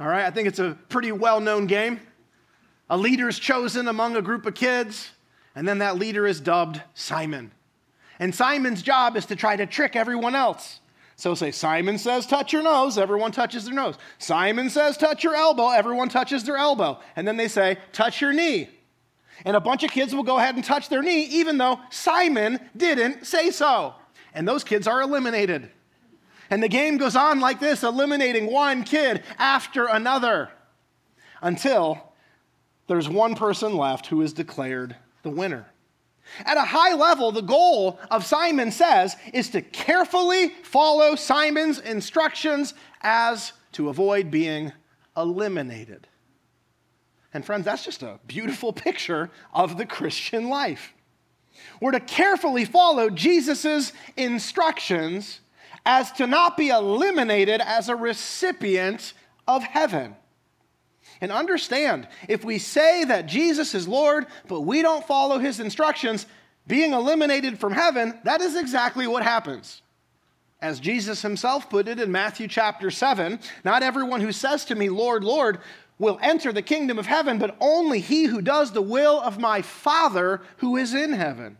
All 0.00 0.06
right, 0.06 0.24
I 0.24 0.30
think 0.30 0.48
it's 0.48 0.58
a 0.58 0.76
pretty 0.88 1.12
well 1.12 1.40
known 1.40 1.66
game. 1.66 2.00
A 2.88 2.96
leader 2.96 3.28
is 3.28 3.38
chosen 3.38 3.88
among 3.88 4.16
a 4.16 4.22
group 4.22 4.46
of 4.46 4.54
kids, 4.54 5.10
and 5.54 5.66
then 5.66 5.78
that 5.78 5.98
leader 5.98 6.26
is 6.26 6.40
dubbed 6.40 6.82
Simon. 6.94 7.52
And 8.18 8.34
Simon's 8.34 8.82
job 8.82 9.16
is 9.16 9.26
to 9.26 9.36
try 9.36 9.56
to 9.56 9.66
trick 9.66 9.96
everyone 9.96 10.34
else. 10.34 10.80
So 11.16 11.34
say, 11.34 11.50
Simon 11.50 11.98
says, 11.98 12.26
touch 12.26 12.52
your 12.52 12.62
nose, 12.62 12.98
everyone 12.98 13.32
touches 13.32 13.64
their 13.64 13.74
nose. 13.74 13.96
Simon 14.18 14.70
says, 14.70 14.96
touch 14.96 15.22
your 15.22 15.34
elbow, 15.34 15.70
everyone 15.70 16.08
touches 16.08 16.44
their 16.44 16.56
elbow. 16.56 17.00
And 17.16 17.28
then 17.28 17.36
they 17.36 17.48
say, 17.48 17.78
touch 17.92 18.20
your 18.20 18.32
knee. 18.32 18.68
And 19.44 19.56
a 19.56 19.60
bunch 19.60 19.84
of 19.84 19.90
kids 19.90 20.14
will 20.14 20.22
go 20.22 20.38
ahead 20.38 20.54
and 20.54 20.64
touch 20.64 20.88
their 20.88 21.02
knee, 21.02 21.24
even 21.24 21.58
though 21.58 21.80
Simon 21.90 22.58
didn't 22.76 23.26
say 23.26 23.50
so. 23.50 23.94
And 24.34 24.48
those 24.48 24.64
kids 24.64 24.86
are 24.86 25.02
eliminated. 25.02 25.70
And 26.52 26.62
the 26.62 26.68
game 26.68 26.98
goes 26.98 27.16
on 27.16 27.40
like 27.40 27.60
this, 27.60 27.82
eliminating 27.82 28.44
one 28.44 28.84
kid 28.84 29.22
after 29.38 29.86
another 29.86 30.50
until 31.40 32.12
there's 32.88 33.08
one 33.08 33.34
person 33.36 33.74
left 33.74 34.08
who 34.08 34.20
is 34.20 34.34
declared 34.34 34.94
the 35.22 35.30
winner. 35.30 35.64
At 36.44 36.58
a 36.58 36.64
high 36.64 36.92
level, 36.92 37.32
the 37.32 37.40
goal 37.40 37.98
of 38.10 38.26
Simon 38.26 38.70
Says 38.70 39.16
is 39.32 39.48
to 39.48 39.62
carefully 39.62 40.50
follow 40.62 41.14
Simon's 41.14 41.78
instructions 41.78 42.74
as 43.00 43.54
to 43.72 43.88
avoid 43.88 44.30
being 44.30 44.72
eliminated. 45.16 46.06
And 47.32 47.46
friends, 47.46 47.64
that's 47.64 47.82
just 47.82 48.02
a 48.02 48.20
beautiful 48.26 48.72
picture 48.74 49.30
of 49.54 49.78
the 49.78 49.86
Christian 49.86 50.50
life. 50.50 50.92
We're 51.80 51.92
to 51.92 52.00
carefully 52.00 52.66
follow 52.66 53.08
Jesus' 53.08 53.94
instructions 54.18 55.40
as 55.84 56.12
to 56.12 56.26
not 56.26 56.56
be 56.56 56.68
eliminated 56.68 57.60
as 57.60 57.88
a 57.88 57.96
recipient 57.96 59.12
of 59.46 59.62
heaven. 59.62 60.16
And 61.20 61.30
understand, 61.30 62.08
if 62.28 62.44
we 62.44 62.58
say 62.58 63.04
that 63.04 63.26
Jesus 63.26 63.74
is 63.74 63.86
Lord, 63.86 64.26
but 64.48 64.62
we 64.62 64.82
don't 64.82 65.06
follow 65.06 65.38
his 65.38 65.60
instructions, 65.60 66.26
being 66.66 66.92
eliminated 66.92 67.58
from 67.58 67.72
heaven, 67.72 68.18
that 68.24 68.40
is 68.40 68.56
exactly 68.56 69.06
what 69.06 69.22
happens. 69.22 69.82
As 70.60 70.78
Jesus 70.78 71.22
himself 71.22 71.68
put 71.68 71.88
it 71.88 72.00
in 72.00 72.12
Matthew 72.12 72.46
chapter 72.46 72.90
7, 72.90 73.40
not 73.64 73.82
everyone 73.82 74.20
who 74.20 74.32
says 74.32 74.64
to 74.66 74.76
me, 74.76 74.88
Lord, 74.88 75.24
Lord, 75.24 75.58
will 75.98 76.18
enter 76.22 76.52
the 76.52 76.62
kingdom 76.62 76.98
of 76.98 77.06
heaven, 77.06 77.38
but 77.38 77.56
only 77.60 78.00
he 78.00 78.24
who 78.24 78.40
does 78.40 78.72
the 78.72 78.82
will 78.82 79.20
of 79.20 79.38
my 79.38 79.62
Father 79.62 80.40
who 80.58 80.76
is 80.76 80.94
in 80.94 81.12
heaven. 81.12 81.56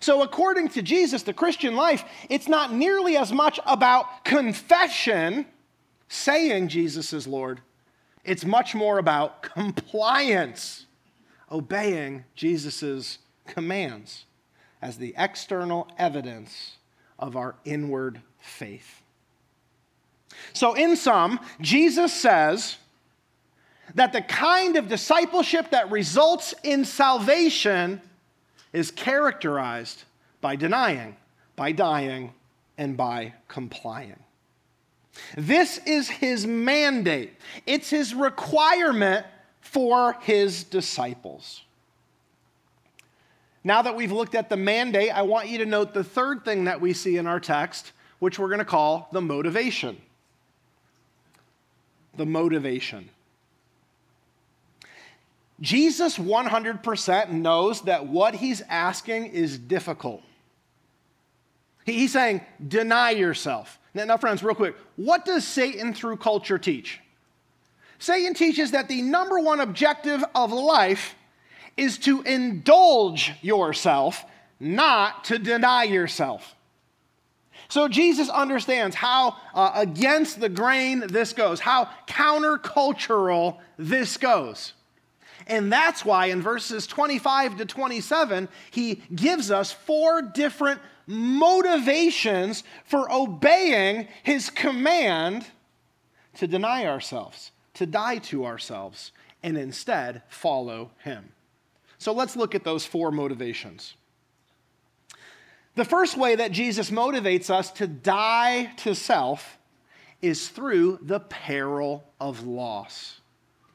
So, 0.00 0.22
according 0.22 0.68
to 0.70 0.82
Jesus, 0.82 1.22
the 1.22 1.32
Christian 1.32 1.74
life, 1.74 2.04
it's 2.28 2.48
not 2.48 2.72
nearly 2.72 3.16
as 3.16 3.32
much 3.32 3.58
about 3.66 4.24
confession, 4.24 5.46
saying 6.08 6.68
Jesus 6.68 7.12
is 7.12 7.26
Lord. 7.26 7.60
It's 8.24 8.44
much 8.44 8.74
more 8.74 8.98
about 8.98 9.42
compliance, 9.42 10.86
obeying 11.50 12.24
Jesus' 12.34 13.18
commands 13.46 14.26
as 14.80 14.98
the 14.98 15.14
external 15.16 15.88
evidence 15.98 16.76
of 17.18 17.36
our 17.36 17.56
inward 17.64 18.20
faith. 18.38 19.02
So, 20.52 20.74
in 20.74 20.96
sum, 20.96 21.40
Jesus 21.60 22.12
says 22.12 22.76
that 23.94 24.12
the 24.12 24.20
kind 24.20 24.76
of 24.76 24.88
discipleship 24.88 25.70
that 25.70 25.90
results 25.90 26.54
in 26.62 26.84
salvation 26.84 28.00
is 28.72 28.90
characterized 28.90 30.04
by 30.40 30.56
denying, 30.56 31.16
by 31.56 31.72
dying, 31.72 32.32
and 32.76 32.96
by 32.96 33.34
complying. 33.48 34.18
This 35.36 35.78
is 35.86 36.08
his 36.08 36.46
mandate, 36.46 37.34
it's 37.66 37.90
his 37.90 38.14
requirement 38.14 39.26
for 39.60 40.14
his 40.20 40.64
disciples. 40.64 41.62
Now 43.64 43.82
that 43.82 43.96
we've 43.96 44.12
looked 44.12 44.34
at 44.34 44.48
the 44.48 44.56
mandate, 44.56 45.10
I 45.10 45.22
want 45.22 45.48
you 45.48 45.58
to 45.58 45.66
note 45.66 45.92
the 45.92 46.04
third 46.04 46.44
thing 46.44 46.64
that 46.64 46.80
we 46.80 46.92
see 46.92 47.16
in 47.16 47.26
our 47.26 47.40
text, 47.40 47.92
which 48.18 48.38
we're 48.38 48.48
going 48.48 48.60
to 48.60 48.64
call 48.64 49.08
the 49.12 49.20
motivation. 49.20 50.00
The 52.16 52.24
motivation. 52.24 53.10
Jesus 55.60 56.16
100% 56.18 57.30
knows 57.30 57.82
that 57.82 58.06
what 58.06 58.34
he's 58.34 58.60
asking 58.68 59.26
is 59.26 59.58
difficult. 59.58 60.22
He's 61.84 62.12
saying, 62.12 62.42
deny 62.66 63.10
yourself. 63.10 63.78
Now, 63.94 64.04
now, 64.04 64.16
friends, 64.18 64.42
real 64.42 64.54
quick, 64.54 64.76
what 64.96 65.24
does 65.24 65.46
Satan 65.46 65.94
through 65.94 66.18
culture 66.18 66.58
teach? 66.58 67.00
Satan 67.98 68.34
teaches 68.34 68.70
that 68.72 68.88
the 68.88 69.02
number 69.02 69.40
one 69.40 69.60
objective 69.60 70.22
of 70.34 70.52
life 70.52 71.16
is 71.76 71.98
to 71.98 72.22
indulge 72.22 73.32
yourself, 73.42 74.24
not 74.60 75.24
to 75.24 75.38
deny 75.38 75.84
yourself. 75.84 76.54
So 77.68 77.88
Jesus 77.88 78.28
understands 78.28 78.94
how 78.94 79.36
uh, 79.54 79.72
against 79.74 80.40
the 80.40 80.48
grain 80.48 81.04
this 81.08 81.32
goes, 81.32 81.60
how 81.60 81.88
countercultural 82.06 83.58
this 83.76 84.16
goes. 84.16 84.72
And 85.48 85.72
that's 85.72 86.04
why 86.04 86.26
in 86.26 86.42
verses 86.42 86.86
25 86.86 87.56
to 87.56 87.64
27, 87.64 88.48
he 88.70 89.02
gives 89.14 89.50
us 89.50 89.72
four 89.72 90.20
different 90.20 90.80
motivations 91.06 92.64
for 92.84 93.10
obeying 93.10 94.08
his 94.22 94.50
command 94.50 95.46
to 96.36 96.46
deny 96.46 96.84
ourselves, 96.86 97.50
to 97.74 97.86
die 97.86 98.18
to 98.18 98.44
ourselves, 98.44 99.12
and 99.42 99.56
instead 99.56 100.22
follow 100.28 100.90
him. 101.02 101.32
So 101.96 102.12
let's 102.12 102.36
look 102.36 102.54
at 102.54 102.62
those 102.62 102.84
four 102.84 103.10
motivations. 103.10 103.94
The 105.74 105.84
first 105.84 106.16
way 106.16 106.36
that 106.36 106.52
Jesus 106.52 106.90
motivates 106.90 107.50
us 107.50 107.70
to 107.72 107.86
die 107.86 108.72
to 108.78 108.94
self 108.94 109.58
is 110.20 110.48
through 110.48 110.98
the 111.02 111.20
peril 111.20 112.04
of 112.20 112.46
loss. 112.46 113.20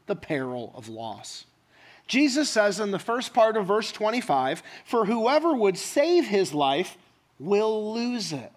The 0.06 0.16
peril 0.16 0.72
of 0.76 0.90
loss. 0.90 1.46
Jesus 2.14 2.48
says 2.48 2.80
in 2.80 2.92
the 2.92 3.00
first 3.00 3.34
part 3.34 3.58
of 3.58 3.66
verse 3.66 3.92
25, 3.92 4.62
For 4.86 5.04
whoever 5.04 5.52
would 5.52 5.80
save 5.80 6.28
his 6.28 6.54
life 6.54 6.96
will 7.40 7.92
lose 7.92 8.32
it. 8.32 8.52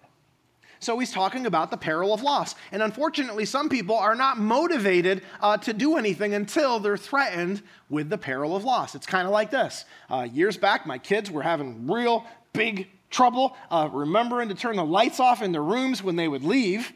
So 0.79 0.99
he's 0.99 1.11
talking 1.11 1.47
about 1.47 1.71
the 1.71 1.77
peril 1.77 2.13
of 2.13 2.21
loss. 2.21 2.53
And 2.71 2.83
unfortunately, 2.83 3.45
some 3.45 3.67
people 3.67 3.97
are 3.97 4.13
not 4.13 4.37
motivated 4.37 5.23
uh, 5.41 5.57
to 5.57 5.73
do 5.73 5.97
anything 5.97 6.35
until 6.35 6.77
they're 6.77 6.97
threatened 6.97 7.63
with 7.89 8.11
the 8.11 8.17
peril 8.19 8.55
of 8.55 8.63
loss. 8.63 8.93
It's 8.93 9.07
kind 9.07 9.25
of 9.25 9.33
like 9.33 9.49
this. 9.49 9.85
Uh, 10.07 10.27
years 10.31 10.55
back, 10.55 10.85
my 10.85 10.99
kids 10.99 11.31
were 11.31 11.41
having 11.41 11.89
real 11.89 12.27
big 12.53 12.87
trouble 13.09 13.57
uh, 13.71 13.89
remembering 13.91 14.49
to 14.49 14.55
turn 14.55 14.75
the 14.75 14.85
lights 14.85 15.19
off 15.19 15.41
in 15.41 15.51
their 15.51 15.63
rooms 15.63 16.03
when 16.03 16.15
they 16.15 16.27
would 16.27 16.43
leave. 16.43 16.93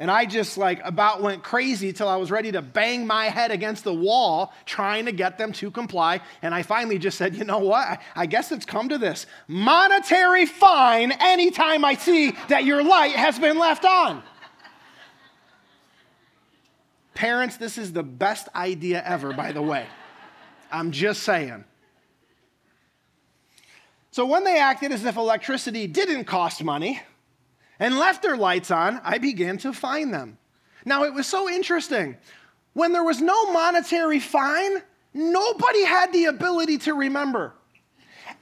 And 0.00 0.10
I 0.10 0.24
just 0.24 0.56
like 0.56 0.80
about 0.82 1.20
went 1.20 1.42
crazy 1.42 1.92
till 1.92 2.08
I 2.08 2.16
was 2.16 2.30
ready 2.30 2.50
to 2.52 2.62
bang 2.62 3.06
my 3.06 3.26
head 3.26 3.50
against 3.50 3.84
the 3.84 3.92
wall 3.92 4.54
trying 4.64 5.04
to 5.04 5.12
get 5.12 5.36
them 5.36 5.52
to 5.52 5.70
comply. 5.70 6.22
And 6.40 6.54
I 6.54 6.62
finally 6.62 6.98
just 6.98 7.18
said, 7.18 7.36
you 7.36 7.44
know 7.44 7.58
what? 7.58 8.00
I 8.16 8.24
guess 8.24 8.50
it's 8.50 8.64
come 8.64 8.88
to 8.88 8.96
this 8.96 9.26
monetary 9.46 10.46
fine 10.46 11.12
anytime 11.20 11.84
I 11.84 11.96
see 11.96 12.32
that 12.48 12.64
your 12.64 12.82
light 12.82 13.14
has 13.14 13.38
been 13.38 13.58
left 13.58 13.84
on. 13.84 14.22
Parents, 17.12 17.58
this 17.58 17.76
is 17.76 17.92
the 17.92 18.02
best 18.02 18.48
idea 18.54 19.02
ever, 19.04 19.34
by 19.34 19.52
the 19.52 19.60
way. 19.60 19.84
I'm 20.72 20.92
just 20.92 21.24
saying. 21.24 21.62
So 24.12 24.24
when 24.24 24.44
they 24.44 24.58
acted 24.58 24.92
as 24.92 25.04
if 25.04 25.16
electricity 25.16 25.86
didn't 25.86 26.24
cost 26.24 26.64
money, 26.64 27.02
and 27.80 27.98
left 27.98 28.22
their 28.22 28.36
lights 28.36 28.70
on, 28.70 29.00
I 29.02 29.18
began 29.18 29.58
to 29.58 29.72
find 29.72 30.14
them. 30.14 30.38
Now, 30.84 31.02
it 31.02 31.12
was 31.12 31.26
so 31.26 31.48
interesting. 31.50 32.16
When 32.74 32.92
there 32.92 33.02
was 33.02 33.20
no 33.20 33.52
monetary 33.52 34.20
fine, 34.20 34.82
nobody 35.12 35.84
had 35.84 36.12
the 36.12 36.26
ability 36.26 36.78
to 36.78 36.94
remember. 36.94 37.54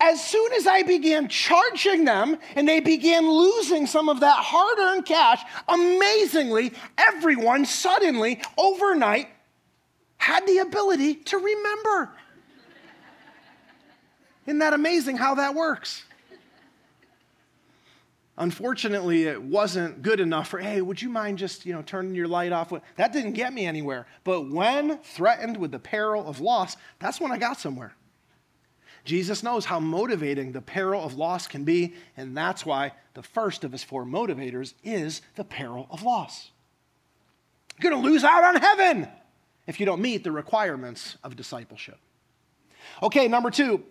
as 0.00 0.25
soon 0.25 0.52
as 0.52 0.66
I 0.66 0.83
began 0.83 1.28
charging 1.28 2.04
them 2.04 2.37
and 2.54 2.68
they 2.68 2.80
began 2.80 3.28
losing 3.28 3.87
some 3.87 4.09
of 4.09 4.21
that 4.21 4.38
hard 4.38 4.78
earned 4.78 5.07
cash, 5.07 5.42
amazingly, 5.68 6.73
everyone 6.97 7.64
suddenly, 7.64 8.40
overnight, 8.57 9.28
had 10.18 10.47
the 10.47 10.59
ability 10.59 11.16
to 11.16 11.38
remember. 11.38 12.11
Isn't 14.47 14.59
that 14.61 14.73
amazing 14.73 15.16
how 15.16 15.35
that 15.37 15.54
works? 15.54 16.04
Unfortunately, 18.38 19.25
it 19.25 19.42
wasn't 19.42 20.00
good 20.00 20.21
enough 20.21 20.47
for, 20.47 20.61
hey, 20.61 20.80
would 20.80 21.02
you 21.02 21.09
mind 21.09 21.38
just, 21.38 21.66
you 21.66 21.73
know, 21.73 21.83
turning 21.83 22.14
your 22.14 22.28
light 22.28 22.52
off? 22.52 22.73
That 22.95 23.12
didn't 23.12 23.33
get 23.33 23.52
me 23.52 23.66
anywhere. 23.66 24.07
But 24.23 24.49
when 24.49 24.99
threatened 24.99 25.57
with 25.57 25.73
the 25.73 25.80
peril 25.80 26.25
of 26.25 26.40
loss, 26.40 26.76
that's 27.00 27.21
when 27.21 27.33
I 27.33 27.38
got 27.38 27.59
somewhere. 27.59 27.95
Jesus 29.04 29.42
knows 29.42 29.64
how 29.64 29.80
motivating 29.80 30.52
the 30.52 30.61
peril 30.61 31.02
of 31.02 31.14
loss 31.14 31.49
can 31.49 31.64
be, 31.64 31.95
and 32.16 32.37
that's 32.37 32.64
why 32.64 32.92
the 33.14 33.23
first 33.25 33.64
of 33.64 33.73
his 33.73 33.83
four 33.83 34.04
motivators 34.04 34.75
is 34.85 35.21
the 35.35 35.45
peril 35.45 35.88
of 35.90 36.04
loss. 36.04 36.52
You're 37.80 37.90
going 37.90 38.02
to 38.02 38.09
lose 38.09 38.23
out 38.23 38.45
on 38.45 38.61
heaven 38.61 39.09
if 39.66 39.80
you 39.80 39.87
don't 39.87 40.00
meet 40.00 40.23
the 40.23 40.30
requirements 40.30 41.16
of 41.25 41.35
discipleship. 41.35 41.99
Okay, 43.02 43.26
number 43.26 43.50
two, 43.50 43.83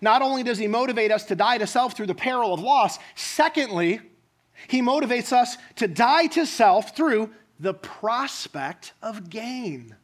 not 0.00 0.22
only 0.22 0.42
does 0.42 0.58
he 0.58 0.66
motivate 0.66 1.10
us 1.10 1.24
to 1.24 1.34
die 1.34 1.58
to 1.58 1.66
self 1.66 1.96
through 1.96 2.06
the 2.06 2.14
peril 2.14 2.52
of 2.52 2.60
loss, 2.60 2.98
secondly, 3.14 4.00
he 4.66 4.82
motivates 4.82 5.32
us 5.32 5.56
to 5.76 5.86
die 5.86 6.26
to 6.28 6.46
self 6.46 6.96
through 6.96 7.30
the 7.60 7.74
prospect 7.74 8.92
of 9.02 9.30
gain. 9.30 9.94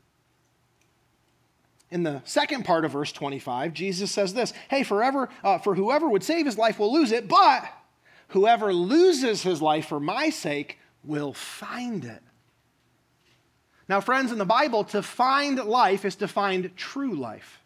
In 1.91 2.03
the 2.03 2.23
second 2.25 2.65
part 2.65 2.85
of 2.85 2.93
verse 2.93 3.13
25, 3.13 3.73
Jesus 3.73 4.11
says 4.11 4.35
this 4.35 4.53
Hey, 4.69 4.83
forever, 4.83 5.29
uh, 5.43 5.59
for 5.59 5.75
whoever 5.75 6.09
would 6.09 6.25
save 6.25 6.47
his 6.47 6.59
life 6.59 6.79
will 6.79 6.93
lose 6.93 7.13
it, 7.13 7.29
but 7.29 7.65
whoever 8.29 8.73
loses 8.73 9.43
his 9.43 9.63
life 9.63 9.87
for 9.87 10.01
my 10.01 10.31
sake 10.31 10.79
will 11.05 11.33
find 11.33 12.05
it. 12.05 12.23
Now, 13.89 14.01
friends, 14.01 14.33
in 14.33 14.39
the 14.39 14.45
Bible, 14.45 14.85
to 14.85 15.03
find 15.03 15.59
life 15.59 16.05
is 16.05 16.17
to 16.17 16.29
find 16.29 16.75
true 16.77 17.15
life. 17.15 17.61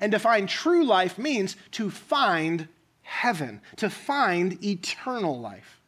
And 0.00 0.12
to 0.12 0.18
find 0.18 0.48
true 0.48 0.84
life 0.84 1.18
means 1.18 1.56
to 1.72 1.90
find 1.90 2.68
heaven, 3.02 3.60
to 3.76 3.90
find 3.90 4.62
eternal 4.64 5.38
life. 5.38 5.80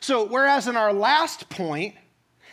So, 0.00 0.26
whereas 0.26 0.68
in 0.68 0.76
our 0.76 0.92
last 0.92 1.48
point, 1.48 1.94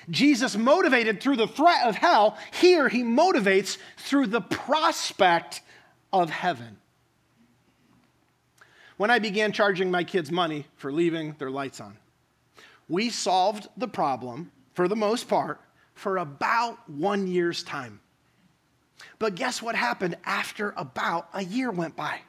Jesus 0.09 0.55
motivated 0.55 1.21
through 1.21 1.37
the 1.37 1.47
threat 1.47 1.85
of 1.85 1.95
hell, 1.95 2.37
here 2.51 2.89
he 2.89 3.03
motivates 3.03 3.77
through 3.97 4.27
the 4.27 4.41
prospect 4.41 5.61
of 6.11 6.29
heaven. 6.29 6.77
When 8.97 9.11
I 9.11 9.19
began 9.19 9.51
charging 9.51 9.89
my 9.91 10.03
kids 10.03 10.31
money 10.31 10.65
for 10.75 10.91
leaving 10.91 11.35
their 11.37 11.51
lights 11.51 11.79
on, 11.79 11.97
we 12.89 13.09
solved 13.09 13.67
the 13.77 13.87
problem, 13.87 14.51
for 14.73 14.87
the 14.87 14.95
most 14.95 15.29
part, 15.29 15.61
for 15.93 16.17
about 16.17 16.89
one 16.89 17.27
year's 17.27 17.63
time. 17.63 17.99
But 19.17 19.35
guess 19.35 19.61
what 19.61 19.75
happened 19.75 20.17
after 20.25 20.73
about 20.77 21.29
a 21.33 21.43
year 21.43 21.71
went 21.71 21.95
by? 21.95 22.21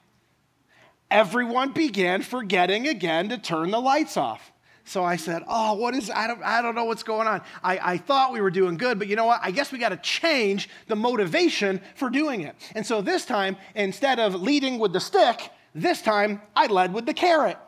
Everyone 1.10 1.72
began 1.72 2.22
forgetting 2.22 2.86
again 2.86 3.28
to 3.30 3.38
turn 3.38 3.70
the 3.70 3.80
lights 3.80 4.16
off. 4.16 4.52
So 4.84 5.04
I 5.04 5.16
said, 5.16 5.44
Oh, 5.46 5.74
what 5.74 5.94
is, 5.94 6.10
I 6.10 6.26
don't, 6.26 6.42
I 6.42 6.62
don't 6.62 6.74
know 6.74 6.84
what's 6.84 7.02
going 7.02 7.28
on. 7.28 7.42
I, 7.62 7.78
I 7.92 7.98
thought 7.98 8.32
we 8.32 8.40
were 8.40 8.50
doing 8.50 8.76
good, 8.76 8.98
but 8.98 9.08
you 9.08 9.16
know 9.16 9.26
what? 9.26 9.40
I 9.42 9.50
guess 9.50 9.70
we 9.70 9.78
got 9.78 9.90
to 9.90 9.96
change 9.98 10.68
the 10.88 10.96
motivation 10.96 11.80
for 11.94 12.10
doing 12.10 12.40
it. 12.42 12.56
And 12.74 12.84
so 12.84 13.00
this 13.00 13.24
time, 13.24 13.56
instead 13.74 14.18
of 14.18 14.34
leading 14.34 14.78
with 14.78 14.92
the 14.92 15.00
stick, 15.00 15.50
this 15.74 16.02
time 16.02 16.42
I 16.56 16.66
led 16.66 16.92
with 16.92 17.06
the 17.06 17.14
carrot. 17.14 17.58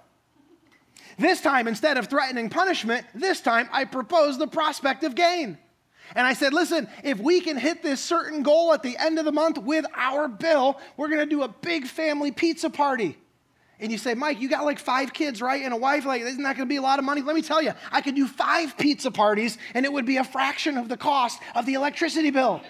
This 1.18 1.40
time, 1.40 1.68
instead 1.68 1.98
of 1.98 2.08
threatening 2.08 2.48
punishment, 2.48 3.06
this 3.14 3.40
time 3.40 3.68
I 3.72 3.84
proposed 3.84 4.40
the 4.40 4.48
prospect 4.48 5.04
of 5.04 5.14
gain. 5.14 5.58
And 6.14 6.26
I 6.26 6.34
said, 6.34 6.52
listen, 6.52 6.88
if 7.02 7.18
we 7.18 7.40
can 7.40 7.56
hit 7.56 7.82
this 7.82 8.00
certain 8.00 8.42
goal 8.42 8.72
at 8.72 8.82
the 8.82 8.96
end 8.96 9.18
of 9.18 9.24
the 9.24 9.32
month 9.32 9.58
with 9.58 9.84
our 9.94 10.28
bill, 10.28 10.78
we're 10.96 11.08
going 11.08 11.20
to 11.20 11.26
do 11.26 11.42
a 11.42 11.48
big 11.48 11.86
family 11.86 12.30
pizza 12.30 12.70
party. 12.70 13.16
And 13.80 13.90
you 13.90 13.98
say, 13.98 14.14
Mike, 14.14 14.40
you 14.40 14.48
got 14.48 14.64
like 14.64 14.78
five 14.78 15.12
kids, 15.12 15.42
right? 15.42 15.62
And 15.62 15.74
a 15.74 15.76
wife, 15.76 16.04
like, 16.04 16.22
isn't 16.22 16.42
that 16.44 16.56
going 16.56 16.68
to 16.68 16.72
be 16.72 16.76
a 16.76 16.82
lot 16.82 17.00
of 17.00 17.04
money? 17.04 17.20
Let 17.20 17.34
me 17.34 17.42
tell 17.42 17.60
you, 17.60 17.72
I 17.90 18.00
could 18.00 18.14
do 18.14 18.28
five 18.28 18.78
pizza 18.78 19.10
parties 19.10 19.58
and 19.74 19.84
it 19.84 19.92
would 19.92 20.06
be 20.06 20.18
a 20.18 20.24
fraction 20.24 20.78
of 20.78 20.88
the 20.88 20.96
cost 20.96 21.40
of 21.56 21.66
the 21.66 21.74
electricity 21.74 22.30
bill. 22.30 22.60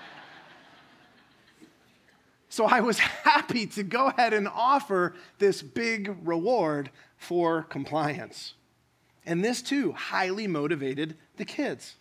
so 2.48 2.64
I 2.64 2.80
was 2.80 2.98
happy 2.98 3.66
to 3.68 3.84
go 3.84 4.06
ahead 4.06 4.32
and 4.32 4.48
offer 4.48 5.14
this 5.38 5.62
big 5.62 6.16
reward 6.24 6.90
for 7.16 7.62
compliance. 7.62 8.54
And 9.24 9.44
this 9.44 9.62
too 9.62 9.92
highly 9.92 10.48
motivated 10.48 11.16
the 11.36 11.44
kids. 11.44 11.94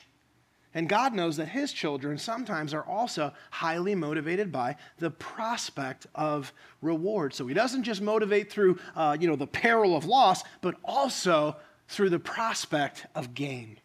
And 0.76 0.90
God 0.90 1.14
knows 1.14 1.38
that 1.38 1.48
his 1.48 1.72
children 1.72 2.18
sometimes 2.18 2.74
are 2.74 2.84
also 2.84 3.32
highly 3.50 3.96
motivated 3.96 4.52
by 4.52 4.76
the 5.00 5.10
prospect 5.10 6.06
of 6.14 6.52
reward. 6.82 7.34
So 7.34 7.48
he 7.48 7.54
doesn't 7.54 7.84
just 7.84 8.02
motivate 8.02 8.52
through, 8.52 8.78
uh, 8.94 9.16
you 9.18 9.30
know, 9.30 9.38
the 9.38 9.48
peril 9.48 9.96
of 9.96 10.04
loss, 10.04 10.44
but 10.60 10.76
also 10.84 11.56
through 11.88 12.10
the 12.10 12.20
prospect 12.20 13.06
of 13.16 13.34
gain. 13.34 13.80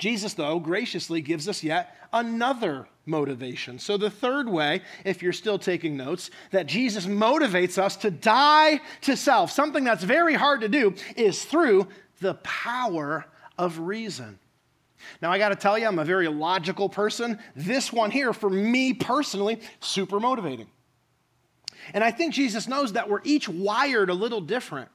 Jesus, 0.00 0.34
though, 0.34 0.58
graciously 0.58 1.20
gives 1.20 1.48
us 1.48 1.62
yet 1.62 1.94
another 2.12 2.88
motivation. 3.06 3.78
So, 3.78 3.96
the 3.96 4.10
third 4.10 4.48
way, 4.48 4.80
if 5.04 5.22
you're 5.22 5.32
still 5.32 5.58
taking 5.58 5.96
notes, 5.96 6.30
that 6.50 6.66
Jesus 6.66 7.06
motivates 7.06 7.78
us 7.78 7.96
to 7.96 8.10
die 8.10 8.80
to 9.02 9.16
self, 9.16 9.52
something 9.52 9.84
that's 9.84 10.02
very 10.02 10.34
hard 10.34 10.62
to 10.62 10.68
do, 10.68 10.94
is 11.16 11.44
through 11.44 11.86
the 12.20 12.34
power 12.34 13.26
of 13.58 13.78
reason. 13.78 14.38
Now, 15.22 15.30
I 15.30 15.38
got 15.38 15.50
to 15.50 15.56
tell 15.56 15.78
you, 15.78 15.86
I'm 15.86 15.98
a 15.98 16.04
very 16.04 16.28
logical 16.28 16.88
person. 16.88 17.38
This 17.56 17.92
one 17.92 18.10
here, 18.10 18.32
for 18.32 18.50
me 18.50 18.92
personally, 18.92 19.60
super 19.80 20.20
motivating. 20.20 20.68
And 21.94 22.04
I 22.04 22.10
think 22.10 22.34
Jesus 22.34 22.68
knows 22.68 22.92
that 22.92 23.08
we're 23.08 23.22
each 23.24 23.48
wired 23.48 24.10
a 24.10 24.14
little 24.14 24.40
different. 24.40 24.90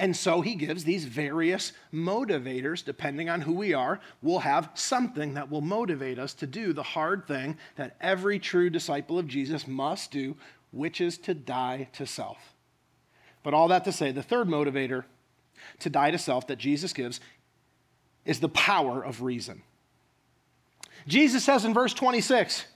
And 0.00 0.16
so 0.16 0.42
he 0.42 0.54
gives 0.54 0.84
these 0.84 1.04
various 1.04 1.72
motivators, 1.92 2.84
depending 2.84 3.28
on 3.28 3.40
who 3.40 3.52
we 3.52 3.74
are. 3.74 3.98
We'll 4.22 4.38
have 4.38 4.70
something 4.74 5.34
that 5.34 5.50
will 5.50 5.60
motivate 5.60 6.20
us 6.20 6.34
to 6.34 6.46
do 6.46 6.72
the 6.72 6.84
hard 6.84 7.26
thing 7.26 7.58
that 7.74 7.96
every 8.00 8.38
true 8.38 8.70
disciple 8.70 9.18
of 9.18 9.26
Jesus 9.26 9.66
must 9.66 10.12
do, 10.12 10.36
which 10.70 11.00
is 11.00 11.18
to 11.18 11.34
die 11.34 11.88
to 11.94 12.06
self. 12.06 12.54
But 13.42 13.54
all 13.54 13.68
that 13.68 13.84
to 13.84 13.92
say, 13.92 14.12
the 14.12 14.22
third 14.22 14.46
motivator 14.46 15.04
to 15.80 15.90
die 15.90 16.12
to 16.12 16.18
self 16.18 16.46
that 16.46 16.58
Jesus 16.58 16.92
gives 16.92 17.20
is 18.28 18.40
the 18.40 18.48
power 18.50 19.02
of 19.02 19.22
reason. 19.22 19.62
Jesus 21.08 21.42
says 21.42 21.64
in 21.64 21.72
verse 21.72 21.94
26, 21.94 22.66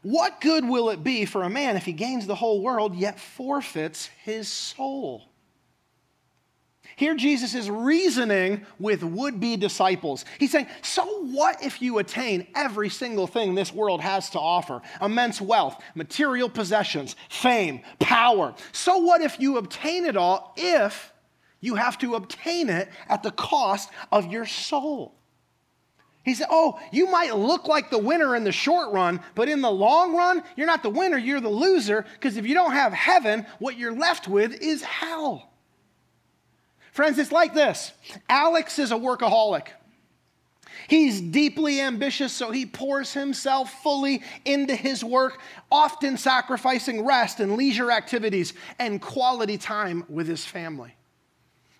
What 0.00 0.40
good 0.40 0.66
will 0.66 0.88
it 0.88 1.04
be 1.04 1.26
for 1.26 1.42
a 1.42 1.50
man 1.50 1.76
if 1.76 1.84
he 1.84 1.92
gains 1.92 2.26
the 2.26 2.34
whole 2.34 2.62
world 2.62 2.96
yet 2.96 3.20
forfeits 3.20 4.06
his 4.24 4.48
soul? 4.48 5.28
Here, 6.96 7.14
Jesus 7.14 7.54
is 7.54 7.70
reasoning 7.70 8.66
with 8.78 9.02
would 9.02 9.40
be 9.40 9.56
disciples. 9.56 10.24
He's 10.38 10.50
saying, 10.50 10.68
So 10.80 11.04
what 11.24 11.62
if 11.62 11.82
you 11.82 11.98
attain 11.98 12.46
every 12.54 12.88
single 12.88 13.26
thing 13.26 13.54
this 13.54 13.72
world 13.74 14.00
has 14.00 14.30
to 14.30 14.38
offer? 14.38 14.80
Immense 15.00 15.40
wealth, 15.40 15.82
material 15.94 16.48
possessions, 16.48 17.16
fame, 17.28 17.82
power. 17.98 18.54
So 18.72 18.98
what 18.98 19.20
if 19.20 19.38
you 19.38 19.58
obtain 19.58 20.06
it 20.06 20.16
all 20.16 20.54
if 20.56 21.11
you 21.62 21.76
have 21.76 21.96
to 21.98 22.16
obtain 22.16 22.68
it 22.68 22.90
at 23.08 23.22
the 23.22 23.30
cost 23.30 23.88
of 24.10 24.30
your 24.30 24.44
soul. 24.44 25.14
He 26.24 26.34
said, 26.34 26.48
Oh, 26.50 26.78
you 26.92 27.10
might 27.10 27.34
look 27.34 27.66
like 27.66 27.88
the 27.88 27.98
winner 27.98 28.36
in 28.36 28.44
the 28.44 28.52
short 28.52 28.92
run, 28.92 29.20
but 29.34 29.48
in 29.48 29.62
the 29.62 29.70
long 29.70 30.14
run, 30.14 30.42
you're 30.56 30.66
not 30.66 30.82
the 30.82 30.90
winner, 30.90 31.16
you're 31.16 31.40
the 31.40 31.48
loser, 31.48 32.04
because 32.14 32.36
if 32.36 32.46
you 32.46 32.54
don't 32.54 32.72
have 32.72 32.92
heaven, 32.92 33.46
what 33.58 33.78
you're 33.78 33.94
left 33.94 34.28
with 34.28 34.60
is 34.60 34.82
hell. 34.82 35.50
Friends, 36.92 37.18
it's 37.18 37.32
like 37.32 37.54
this 37.54 37.92
Alex 38.28 38.78
is 38.78 38.92
a 38.92 38.96
workaholic. 38.96 39.68
He's 40.88 41.20
deeply 41.20 41.80
ambitious, 41.80 42.32
so 42.32 42.50
he 42.50 42.66
pours 42.66 43.12
himself 43.12 43.82
fully 43.82 44.22
into 44.44 44.74
his 44.74 45.04
work, 45.04 45.40
often 45.70 46.16
sacrificing 46.16 47.04
rest 47.04 47.40
and 47.40 47.56
leisure 47.56 47.92
activities 47.92 48.52
and 48.78 49.00
quality 49.00 49.58
time 49.58 50.04
with 50.08 50.26
his 50.26 50.44
family. 50.44 50.96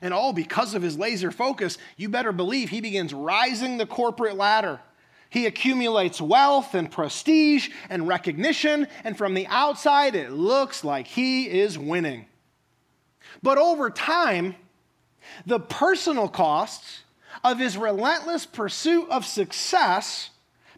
And 0.03 0.13
all 0.13 0.33
because 0.33 0.75
of 0.75 0.83
his 0.83 0.99
laser 0.99 1.31
focus, 1.31 1.79
you 1.97 2.09
better 2.09 2.33
believe 2.33 2.69
he 2.69 2.81
begins 2.81 3.15
rising 3.15 3.79
the 3.79 3.87
corporate 3.87 4.37
ladder. 4.37 4.81
He 5.31 5.47
accumulates 5.47 6.21
wealth 6.21 6.75
and 6.75 6.91
prestige 6.91 7.71
and 7.89 8.07
recognition, 8.07 8.89
and 9.05 9.17
from 9.17 9.33
the 9.33 9.47
outside, 9.47 10.15
it 10.15 10.33
looks 10.33 10.85
like 10.85 11.07
he 11.07 11.49
is 11.49 11.79
winning. 11.79 12.27
But 13.43 13.57
over 13.57 13.89
time, 13.89 14.57
the 15.47 15.61
personal 15.61 16.29
costs 16.29 17.05
of 17.45 17.59
his 17.59 17.79
relentless 17.79 18.45
pursuit 18.45 19.09
of 19.09 19.25
success 19.25 20.31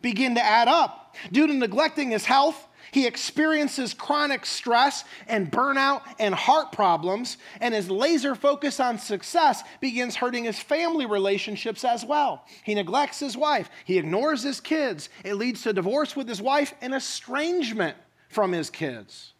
begin 0.03 0.35
to 0.35 0.45
add 0.45 0.69
up. 0.69 1.17
Due 1.33 1.47
to 1.47 1.55
neglecting 1.55 2.11
his 2.11 2.27
health, 2.27 2.69
He 2.95 3.09
experiences 3.09 3.93
chronic 3.93 4.47
stress 4.47 5.03
and 5.27 5.51
burnout 5.51 6.03
and 6.21 6.33
heart 6.33 6.71
problems, 6.71 7.39
and 7.61 7.75
his 7.75 7.91
laser 7.91 8.37
focus 8.37 8.79
on 8.79 9.01
success 9.01 9.65
begins 9.81 10.15
hurting 10.15 10.45
his 10.45 10.61
family 10.61 11.05
relationships 11.05 11.83
as 11.83 12.05
well. 12.05 12.47
He 12.63 12.73
neglects 12.73 13.19
his 13.19 13.37
wife, 13.37 13.69
he 13.85 13.99
ignores 13.99 14.45
his 14.45 14.61
kids. 14.61 15.09
It 15.25 15.35
leads 15.35 15.63
to 15.63 15.73
divorce 15.73 16.15
with 16.15 16.29
his 16.29 16.41
wife 16.41 16.73
and 16.81 16.95
estrangement 16.95 17.97
from 18.29 18.53
his 18.53 18.71
kids. 18.71 19.33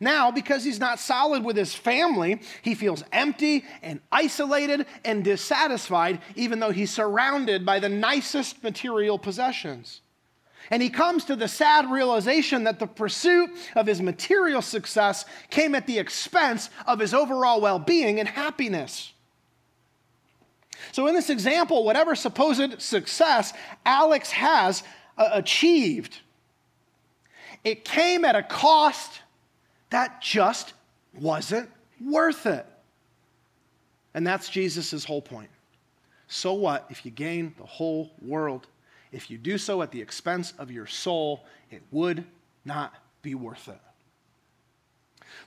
Now, 0.00 0.30
because 0.30 0.64
he's 0.64 0.80
not 0.80 0.98
solid 0.98 1.44
with 1.44 1.58
his 1.58 1.74
family, 1.74 2.40
he 2.62 2.74
feels 2.74 3.04
empty 3.12 3.66
and 3.82 4.00
isolated 4.10 4.86
and 5.04 5.22
dissatisfied, 5.22 6.22
even 6.34 6.60
though 6.60 6.70
he's 6.70 6.94
surrounded 6.94 7.66
by 7.66 7.78
the 7.78 7.90
nicest 7.90 8.62
material 8.62 9.18
possessions. 9.18 10.00
And 10.70 10.82
he 10.82 10.90
comes 10.90 11.24
to 11.26 11.36
the 11.36 11.48
sad 11.48 11.90
realization 11.90 12.64
that 12.64 12.78
the 12.78 12.86
pursuit 12.86 13.50
of 13.74 13.86
his 13.86 14.02
material 14.02 14.62
success 14.62 15.24
came 15.50 15.74
at 15.74 15.86
the 15.86 15.98
expense 15.98 16.70
of 16.86 16.98
his 16.98 17.14
overall 17.14 17.60
well 17.60 17.78
being 17.78 18.18
and 18.18 18.28
happiness. 18.28 19.12
So, 20.92 21.06
in 21.06 21.14
this 21.14 21.30
example, 21.30 21.84
whatever 21.84 22.14
supposed 22.14 22.80
success 22.80 23.52
Alex 23.84 24.30
has 24.32 24.82
uh, 25.16 25.30
achieved, 25.32 26.18
it 27.64 27.84
came 27.84 28.24
at 28.24 28.36
a 28.36 28.42
cost 28.42 29.20
that 29.90 30.20
just 30.20 30.74
wasn't 31.18 31.70
worth 32.00 32.46
it. 32.46 32.66
And 34.14 34.26
that's 34.26 34.48
Jesus' 34.48 35.04
whole 35.04 35.22
point. 35.22 35.50
So 36.28 36.54
what 36.54 36.86
if 36.90 37.04
you 37.04 37.10
gain 37.10 37.54
the 37.58 37.66
whole 37.66 38.10
world 38.20 38.66
if 39.12 39.30
you 39.30 39.38
do 39.38 39.58
so 39.58 39.82
at 39.82 39.90
the 39.90 40.00
expense 40.00 40.52
of 40.58 40.70
your 40.70 40.86
soul, 40.86 41.44
it 41.70 41.82
would 41.90 42.24
not 42.64 42.94
be 43.22 43.34
worth 43.34 43.68
it. 43.68 43.80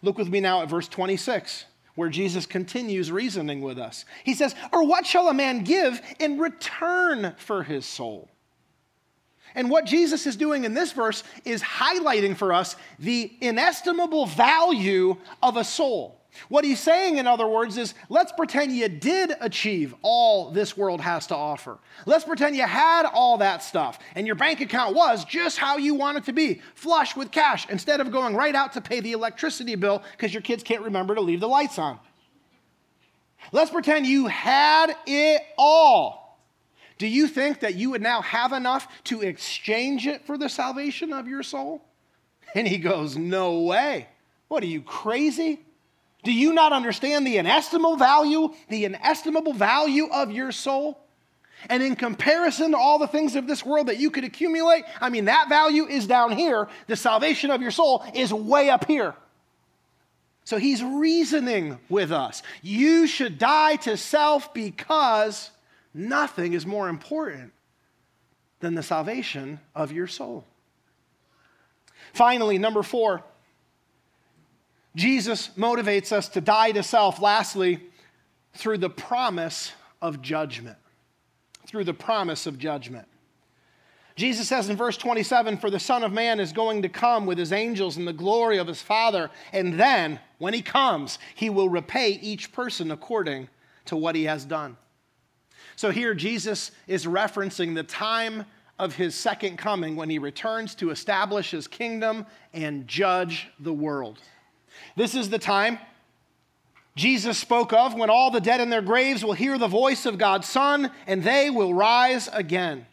Look 0.01 0.17
with 0.17 0.29
me 0.29 0.39
now 0.39 0.61
at 0.61 0.69
verse 0.69 0.87
26, 0.87 1.65
where 1.95 2.09
Jesus 2.09 2.45
continues 2.45 3.11
reasoning 3.11 3.61
with 3.61 3.77
us. 3.77 4.05
He 4.23 4.33
says, 4.33 4.55
Or 4.71 4.85
what 4.85 5.05
shall 5.05 5.27
a 5.27 5.33
man 5.33 5.63
give 5.63 6.01
in 6.19 6.39
return 6.39 7.35
for 7.37 7.63
his 7.63 7.85
soul? 7.85 8.29
And 9.55 9.69
what 9.69 9.85
Jesus 9.85 10.27
is 10.27 10.35
doing 10.35 10.63
in 10.63 10.73
this 10.73 10.91
verse 10.91 11.23
is 11.43 11.61
highlighting 11.61 12.37
for 12.37 12.53
us 12.53 12.75
the 12.99 13.33
inestimable 13.41 14.25
value 14.27 15.17
of 15.41 15.57
a 15.57 15.63
soul. 15.63 16.18
What 16.47 16.63
he's 16.63 16.79
saying, 16.79 17.17
in 17.17 17.27
other 17.27 17.47
words, 17.47 17.77
is 17.77 17.95
let's 18.07 18.31
pretend 18.31 18.71
you 18.71 18.87
did 18.87 19.33
achieve 19.41 19.95
all 20.01 20.51
this 20.51 20.77
world 20.77 21.01
has 21.01 21.27
to 21.27 21.35
offer. 21.35 21.79
Let's 22.05 22.23
pretend 22.23 22.55
you 22.55 22.67
had 22.67 23.05
all 23.05 23.37
that 23.39 23.63
stuff 23.63 23.99
and 24.15 24.25
your 24.25 24.35
bank 24.35 24.61
account 24.61 24.95
was 24.95 25.25
just 25.25 25.57
how 25.57 25.77
you 25.77 25.95
want 25.95 26.17
it 26.17 26.25
to 26.25 26.33
be 26.33 26.61
flush 26.75 27.15
with 27.15 27.31
cash 27.31 27.67
instead 27.69 27.99
of 27.99 28.11
going 28.11 28.35
right 28.35 28.55
out 28.55 28.73
to 28.73 28.81
pay 28.81 28.99
the 28.99 29.11
electricity 29.13 29.75
bill 29.75 30.03
because 30.11 30.33
your 30.33 30.41
kids 30.43 30.63
can't 30.63 30.83
remember 30.83 31.15
to 31.15 31.21
leave 31.21 31.39
the 31.39 31.47
lights 31.47 31.79
on. 31.79 31.99
Let's 33.51 33.71
pretend 33.71 34.05
you 34.05 34.27
had 34.27 34.95
it 35.07 35.41
all. 35.57 36.39
Do 36.97 37.07
you 37.07 37.27
think 37.27 37.61
that 37.61 37.75
you 37.75 37.91
would 37.91 38.01
now 38.01 38.21
have 38.21 38.53
enough 38.53 38.87
to 39.05 39.21
exchange 39.21 40.05
it 40.05 40.25
for 40.25 40.37
the 40.37 40.49
salvation 40.49 41.13
of 41.13 41.27
your 41.27 41.43
soul? 41.43 41.81
And 42.53 42.67
he 42.67 42.77
goes, 42.77 43.17
No 43.17 43.61
way. 43.61 44.09
What 44.47 44.63
are 44.63 44.67
you 44.67 44.81
crazy? 44.81 45.61
Do 46.23 46.33
you 46.33 46.53
not 46.53 46.73
understand 46.73 47.25
the 47.25 47.37
inestimable 47.37 47.95
value, 47.95 48.53
the 48.67 48.85
inestimable 48.85 49.53
value 49.53 50.07
of 50.11 50.31
your 50.31 50.51
soul? 50.51 50.99
And 51.69 51.83
in 51.83 51.95
comparison 51.95 52.71
to 52.71 52.77
all 52.77 52.99
the 52.99 53.07
things 53.07 53.35
of 53.35 53.47
this 53.47 53.65
world 53.65 53.87
that 53.87 53.99
you 53.99 54.11
could 54.11 54.23
accumulate, 54.23 54.83
I 55.01 55.09
mean, 55.09 55.25
that 55.25 55.49
value 55.49 55.85
is 55.85 56.07
down 56.07 56.31
here. 56.31 56.67
The 56.87 56.95
salvation 56.95 57.51
of 57.51 57.61
your 57.61 57.71
soul 57.71 58.03
is 58.13 58.33
way 58.33 58.69
up 58.69 58.85
here. 58.85 59.13
So 60.45 60.57
he's 60.57 60.83
reasoning 60.83 61.77
with 61.89 62.11
us. 62.11 62.41
You 62.61 63.07
should 63.07 63.37
die 63.37 63.75
to 63.77 63.97
self 63.97 64.53
because 64.53 65.51
nothing 65.93 66.53
is 66.53 66.65
more 66.65 66.89
important 66.89 67.53
than 68.59 68.75
the 68.75 68.83
salvation 68.83 69.59
of 69.75 69.91
your 69.91 70.07
soul. 70.07 70.45
Finally, 72.13 72.57
number 72.57 72.83
four, 72.83 73.23
Jesus 74.99 75.49
motivates 75.57 76.11
us 76.11 76.27
to 76.29 76.41
die 76.41 76.73
to 76.73 76.83
self, 76.83 77.21
lastly, 77.21 77.79
through 78.53 78.79
the 78.79 78.89
promise 78.89 79.71
of 80.01 80.21
judgment. 80.21 80.77
Through 81.67 81.85
the 81.85 81.93
promise 81.93 82.45
of 82.45 82.57
judgment. 82.57 83.07
Jesus 84.17 84.49
says 84.49 84.69
in 84.69 84.75
verse 84.75 84.97
27 84.97 85.57
For 85.57 85.69
the 85.69 85.79
Son 85.79 86.03
of 86.03 86.11
Man 86.11 86.41
is 86.41 86.51
going 86.51 86.81
to 86.81 86.89
come 86.89 87.25
with 87.25 87.37
his 87.37 87.53
angels 87.53 87.95
in 87.95 88.03
the 88.03 88.11
glory 88.11 88.57
of 88.57 88.67
his 88.67 88.81
Father, 88.81 89.31
and 89.53 89.79
then, 89.79 90.19
when 90.37 90.53
he 90.53 90.61
comes, 90.61 91.17
he 91.33 91.49
will 91.49 91.69
repay 91.69 92.11
each 92.21 92.51
person 92.51 92.91
according 92.91 93.47
to 93.85 93.95
what 93.95 94.15
he 94.15 94.25
has 94.25 94.43
done. 94.43 94.75
So 95.77 95.91
here, 95.91 96.13
Jesus 96.13 96.71
is 96.87 97.05
referencing 97.05 97.73
the 97.73 97.83
time 97.83 98.43
of 98.77 98.95
his 98.95 99.15
second 99.15 99.57
coming 99.57 99.95
when 99.95 100.09
he 100.09 100.19
returns 100.19 100.75
to 100.75 100.89
establish 100.89 101.51
his 101.51 101.69
kingdom 101.69 102.25
and 102.53 102.85
judge 102.85 103.47
the 103.61 103.73
world. 103.73 104.19
This 104.95 105.15
is 105.15 105.29
the 105.29 105.39
time 105.39 105.79
Jesus 106.95 107.37
spoke 107.37 107.71
of 107.71 107.93
when 107.93 108.09
all 108.09 108.29
the 108.31 108.41
dead 108.41 108.59
in 108.59 108.69
their 108.69 108.81
graves 108.81 109.23
will 109.23 109.33
hear 109.33 109.57
the 109.57 109.67
voice 109.67 110.05
of 110.05 110.17
God's 110.17 110.47
Son 110.47 110.91
and 111.07 111.23
they 111.23 111.49
will 111.49 111.73
rise 111.73 112.29
again. 112.33 112.85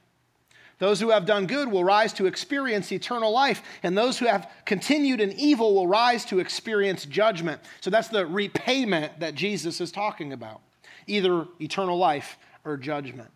Those 0.79 1.01
who 1.01 1.11
have 1.11 1.25
done 1.25 1.47
good 1.47 1.71
will 1.71 1.85
rise 1.85 2.13
to 2.15 2.27
experience 2.27 2.93
eternal 2.93 3.33
life, 3.33 3.63
and 3.83 3.97
those 3.97 4.19
who 4.19 4.27
have 4.27 4.51
continued 4.67 5.23
in 5.23 5.33
evil 5.33 5.75
will 5.75 5.87
rise 5.87 6.25
to 6.27 6.39
experience 6.39 7.07
judgment. 7.07 7.63
So 7.81 7.89
that's 7.89 8.09
the 8.09 8.27
repayment 8.27 9.21
that 9.21 9.35
Jesus 9.35 9.81
is 9.81 9.91
talking 9.91 10.33
about 10.33 10.61
either 11.07 11.47
eternal 11.61 11.97
life 11.97 12.37
or 12.65 12.77
judgment. 12.77 13.31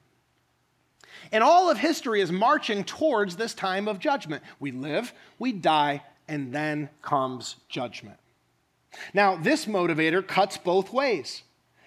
And 1.32 1.42
all 1.42 1.70
of 1.70 1.78
history 1.78 2.20
is 2.20 2.30
marching 2.30 2.84
towards 2.84 3.36
this 3.36 3.54
time 3.54 3.88
of 3.88 3.98
judgment. 4.00 4.42
We 4.58 4.72
live, 4.72 5.12
we 5.38 5.52
die, 5.52 6.02
and 6.28 6.52
then 6.52 6.90
comes 7.00 7.56
judgment. 7.68 8.19
Now, 9.14 9.36
this 9.36 9.66
motivator 9.66 10.26
cuts 10.26 10.58
both 10.58 10.92
ways. 10.92 11.42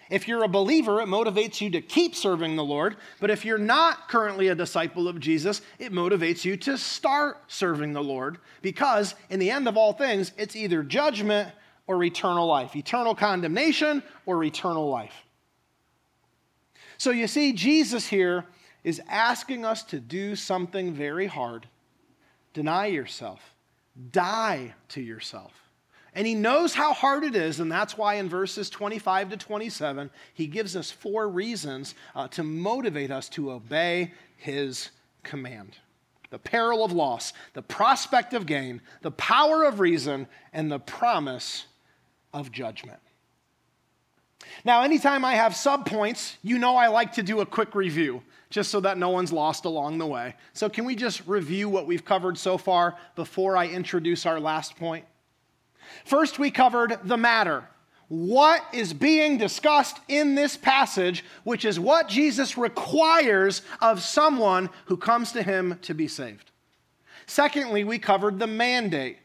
If 0.09 0.27
you're 0.27 0.43
a 0.43 0.49
believer, 0.49 1.01
it 1.01 1.07
motivates 1.07 1.59
you 1.61 1.69
to 1.71 1.81
keep 1.81 2.15
serving 2.15 2.55
the 2.55 2.63
Lord. 2.63 2.97
But 3.19 3.31
if 3.31 3.45
you're 3.45 3.57
not 3.57 4.09
currently 4.09 4.49
a 4.49 4.55
disciple 4.55 5.07
of 5.07 5.19
Jesus, 5.19 5.61
it 5.79 5.91
motivates 5.91 6.45
you 6.45 6.55
to 6.57 6.77
start 6.77 7.41
serving 7.47 7.93
the 7.93 8.03
Lord 8.03 8.37
because, 8.61 9.15
in 9.29 9.39
the 9.39 9.49
end 9.49 9.67
of 9.67 9.77
all 9.77 9.93
things, 9.93 10.31
it's 10.37 10.55
either 10.55 10.83
judgment 10.83 11.49
or 11.87 12.03
eternal 12.03 12.45
life, 12.45 12.75
eternal 12.75 13.15
condemnation 13.15 14.03
or 14.25 14.43
eternal 14.43 14.89
life. 14.89 15.25
So 16.97 17.09
you 17.11 17.27
see, 17.27 17.53
Jesus 17.53 18.07
here 18.07 18.45
is 18.83 19.01
asking 19.09 19.65
us 19.65 19.83
to 19.83 19.99
do 19.99 20.35
something 20.35 20.93
very 20.93 21.27
hard 21.27 21.67
deny 22.53 22.85
yourself, 22.85 23.55
die 24.11 24.75
to 24.89 25.01
yourself. 25.01 25.62
And 26.15 26.27
he 26.27 26.35
knows 26.35 26.73
how 26.73 26.93
hard 26.93 27.23
it 27.23 27.35
is, 27.35 27.59
and 27.59 27.71
that's 27.71 27.97
why 27.97 28.15
in 28.15 28.29
verses 28.29 28.69
25 28.69 29.31
to 29.31 29.37
27, 29.37 30.11
he 30.33 30.45
gives 30.45 30.75
us 30.75 30.91
four 30.91 31.27
reasons 31.27 31.95
uh, 32.15 32.27
to 32.29 32.43
motivate 32.43 33.09
us 33.09 33.29
to 33.29 33.51
obey 33.51 34.13
his 34.37 34.91
command 35.23 35.77
the 36.29 36.39
peril 36.39 36.83
of 36.83 36.91
loss, 36.91 37.31
the 37.53 37.61
prospect 37.61 38.33
of 38.33 38.47
gain, 38.47 38.81
the 39.03 39.11
power 39.11 39.65
of 39.65 39.79
reason, 39.79 40.25
and 40.51 40.71
the 40.71 40.79
promise 40.79 41.67
of 42.33 42.51
judgment. 42.51 42.99
Now, 44.65 44.81
anytime 44.81 45.23
I 45.23 45.35
have 45.35 45.51
subpoints, 45.51 46.37
you 46.41 46.57
know 46.57 46.75
I 46.75 46.87
like 46.87 47.13
to 47.13 47.23
do 47.23 47.41
a 47.41 47.45
quick 47.45 47.75
review, 47.75 48.23
just 48.49 48.71
so 48.71 48.79
that 48.79 48.97
no 48.97 49.09
one's 49.09 49.31
lost 49.31 49.65
along 49.65 49.99
the 49.99 50.07
way. 50.07 50.33
So, 50.53 50.69
can 50.69 50.85
we 50.85 50.95
just 50.95 51.21
review 51.27 51.69
what 51.69 51.85
we've 51.85 52.03
covered 52.03 52.39
so 52.39 52.57
far 52.57 52.97
before 53.15 53.55
I 53.55 53.67
introduce 53.67 54.25
our 54.25 54.39
last 54.39 54.75
point? 54.75 55.05
First, 56.05 56.39
we 56.39 56.51
covered 56.51 56.99
the 57.03 57.17
matter. 57.17 57.67
What 58.09 58.63
is 58.73 58.93
being 58.93 59.37
discussed 59.37 59.97
in 60.07 60.35
this 60.35 60.55
passage, 60.55 61.23
which 61.43 61.65
is 61.65 61.79
what 61.79 62.09
Jesus 62.09 62.57
requires 62.57 63.61
of 63.81 64.01
someone 64.01 64.69
who 64.85 64.97
comes 64.97 65.31
to 65.31 65.41
him 65.41 65.79
to 65.83 65.93
be 65.93 66.07
saved. 66.07 66.51
Secondly, 67.25 67.83
we 67.83 67.99
covered 67.99 68.37
the 68.37 68.47
mandate. 68.47 69.17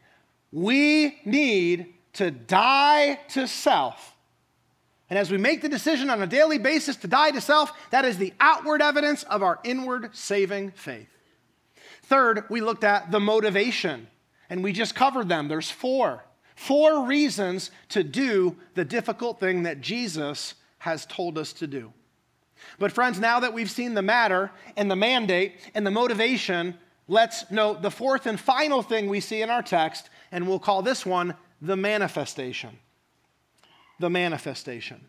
We 0.51 1.19
need 1.25 1.93
to 2.13 2.31
die 2.31 3.19
to 3.29 3.47
self. 3.47 4.15
And 5.09 5.17
as 5.17 5.31
we 5.31 5.37
make 5.37 5.61
the 5.61 5.69
decision 5.69 6.09
on 6.09 6.21
a 6.21 6.27
daily 6.27 6.57
basis 6.57 6.95
to 6.97 7.07
die 7.07 7.31
to 7.31 7.41
self, 7.41 7.71
that 7.91 8.05
is 8.05 8.17
the 8.17 8.33
outward 8.39 8.81
evidence 8.81 9.23
of 9.23 9.43
our 9.43 9.59
inward 9.63 10.15
saving 10.15 10.71
faith. 10.71 11.09
Third, 12.03 12.45
we 12.49 12.61
looked 12.61 12.83
at 12.83 13.11
the 13.11 13.19
motivation, 13.19 14.07
and 14.49 14.63
we 14.63 14.71
just 14.71 14.95
covered 14.95 15.29
them. 15.29 15.47
There's 15.47 15.69
four. 15.69 16.23
Four 16.59 17.05
reasons 17.05 17.71
to 17.87 18.03
do 18.03 18.57
the 18.73 18.83
difficult 18.83 19.39
thing 19.39 19.63
that 19.63 19.79
Jesus 19.79 20.55
has 20.79 21.05
told 21.05 21.37
us 21.37 21.53
to 21.53 21.67
do. 21.67 21.93
But, 22.77 22.91
friends, 22.91 23.17
now 23.17 23.39
that 23.39 23.53
we've 23.53 23.71
seen 23.71 23.93
the 23.93 24.01
matter 24.01 24.51
and 24.75 24.91
the 24.91 24.95
mandate 24.97 25.53
and 25.73 25.87
the 25.87 25.91
motivation, 25.91 26.77
let's 27.07 27.49
note 27.49 27.81
the 27.81 27.89
fourth 27.89 28.25
and 28.25 28.37
final 28.37 28.81
thing 28.81 29.07
we 29.07 29.21
see 29.21 29.41
in 29.41 29.49
our 29.49 29.63
text, 29.63 30.09
and 30.33 30.49
we'll 30.49 30.59
call 30.59 30.81
this 30.81 31.05
one 31.05 31.33
the 31.61 31.77
manifestation. 31.77 32.77
The 34.01 34.09
manifestation. 34.09 34.99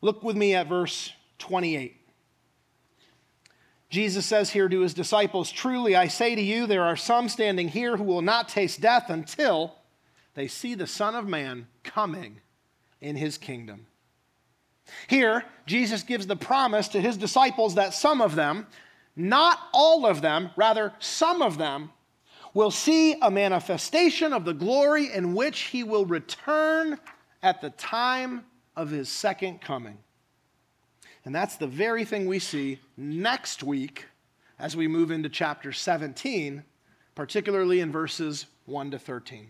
Look 0.00 0.22
with 0.22 0.36
me 0.36 0.54
at 0.54 0.68
verse 0.68 1.12
28. 1.38 1.97
Jesus 3.90 4.26
says 4.26 4.50
here 4.50 4.68
to 4.68 4.80
his 4.80 4.92
disciples, 4.92 5.50
Truly 5.50 5.96
I 5.96 6.08
say 6.08 6.34
to 6.34 6.42
you, 6.42 6.66
there 6.66 6.84
are 6.84 6.96
some 6.96 7.28
standing 7.28 7.68
here 7.68 7.96
who 7.96 8.04
will 8.04 8.22
not 8.22 8.48
taste 8.48 8.80
death 8.80 9.08
until 9.08 9.74
they 10.34 10.46
see 10.46 10.74
the 10.74 10.86
Son 10.86 11.14
of 11.14 11.26
Man 11.26 11.68
coming 11.84 12.40
in 13.00 13.16
his 13.16 13.38
kingdom. 13.38 13.86
Here, 15.06 15.44
Jesus 15.66 16.02
gives 16.02 16.26
the 16.26 16.36
promise 16.36 16.88
to 16.88 17.00
his 17.00 17.16
disciples 17.16 17.74
that 17.74 17.94
some 17.94 18.20
of 18.20 18.34
them, 18.34 18.66
not 19.16 19.58
all 19.72 20.06
of 20.06 20.20
them, 20.20 20.50
rather, 20.56 20.92
some 20.98 21.42
of 21.42 21.58
them, 21.58 21.90
will 22.54 22.70
see 22.70 23.18
a 23.20 23.30
manifestation 23.30 24.32
of 24.32 24.44
the 24.44 24.54
glory 24.54 25.12
in 25.12 25.34
which 25.34 25.60
he 25.60 25.82
will 25.82 26.06
return 26.06 26.98
at 27.42 27.60
the 27.60 27.70
time 27.70 28.44
of 28.76 28.90
his 28.90 29.08
second 29.08 29.60
coming. 29.60 29.98
And 31.28 31.34
that's 31.34 31.56
the 31.56 31.66
very 31.66 32.06
thing 32.06 32.24
we 32.24 32.38
see 32.38 32.80
next 32.96 33.62
week 33.62 34.06
as 34.58 34.74
we 34.74 34.88
move 34.88 35.10
into 35.10 35.28
chapter 35.28 35.72
17, 35.72 36.64
particularly 37.14 37.80
in 37.80 37.92
verses 37.92 38.46
1 38.64 38.92
to 38.92 38.98
13, 38.98 39.48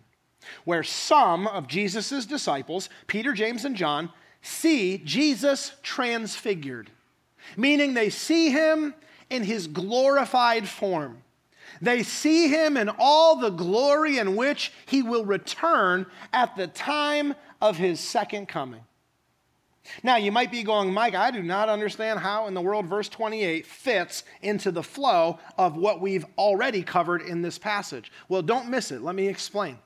where 0.65 0.83
some 0.83 1.47
of 1.47 1.69
Jesus' 1.69 2.27
disciples, 2.27 2.89
Peter, 3.07 3.33
James, 3.33 3.65
and 3.65 3.77
John, 3.77 4.11
see 4.43 4.99
Jesus 5.05 5.75
transfigured, 5.85 6.91
meaning 7.57 7.95
they 7.95 8.11
see 8.11 8.51
him 8.51 8.93
in 9.31 9.45
his 9.45 9.69
glorified 9.69 10.69
form. 10.69 11.23
They 11.81 12.03
see 12.03 12.49
him 12.49 12.77
in 12.77 12.91
all 12.99 13.37
the 13.37 13.51
glory 13.51 14.19
in 14.19 14.35
which 14.35 14.73
he 14.87 15.05
will 15.05 15.25
return 15.25 16.07
at 16.33 16.57
the 16.57 16.67
time 16.67 17.37
of 17.61 17.77
his 17.77 18.01
second 18.01 18.49
coming. 18.49 18.83
Now, 20.03 20.17
you 20.17 20.33
might 20.33 20.51
be 20.51 20.63
going, 20.63 20.93
Mike, 20.93 21.15
I 21.15 21.31
do 21.31 21.43
not 21.43 21.69
understand 21.69 22.21
how 22.21 22.47
in 22.47 22.55
the 22.55 22.61
world 22.61 22.87
verse 22.87 23.09
28 23.09 23.67
fits 23.67 24.25
into 24.43 24.71
the 24.71 24.83
flow 24.83 25.39
of 25.57 25.77
what 25.77 26.01
we've 26.01 26.27
already 26.37 26.83
covered 26.83 27.23
in 27.23 27.43
this 27.43 27.59
passage. 27.59 28.13
Well, 28.29 28.43
don't 28.43 28.69
miss 28.69 28.91
it. 28.91 29.03
Let 29.03 29.15
me 29.15 29.29
explain. 29.29 29.79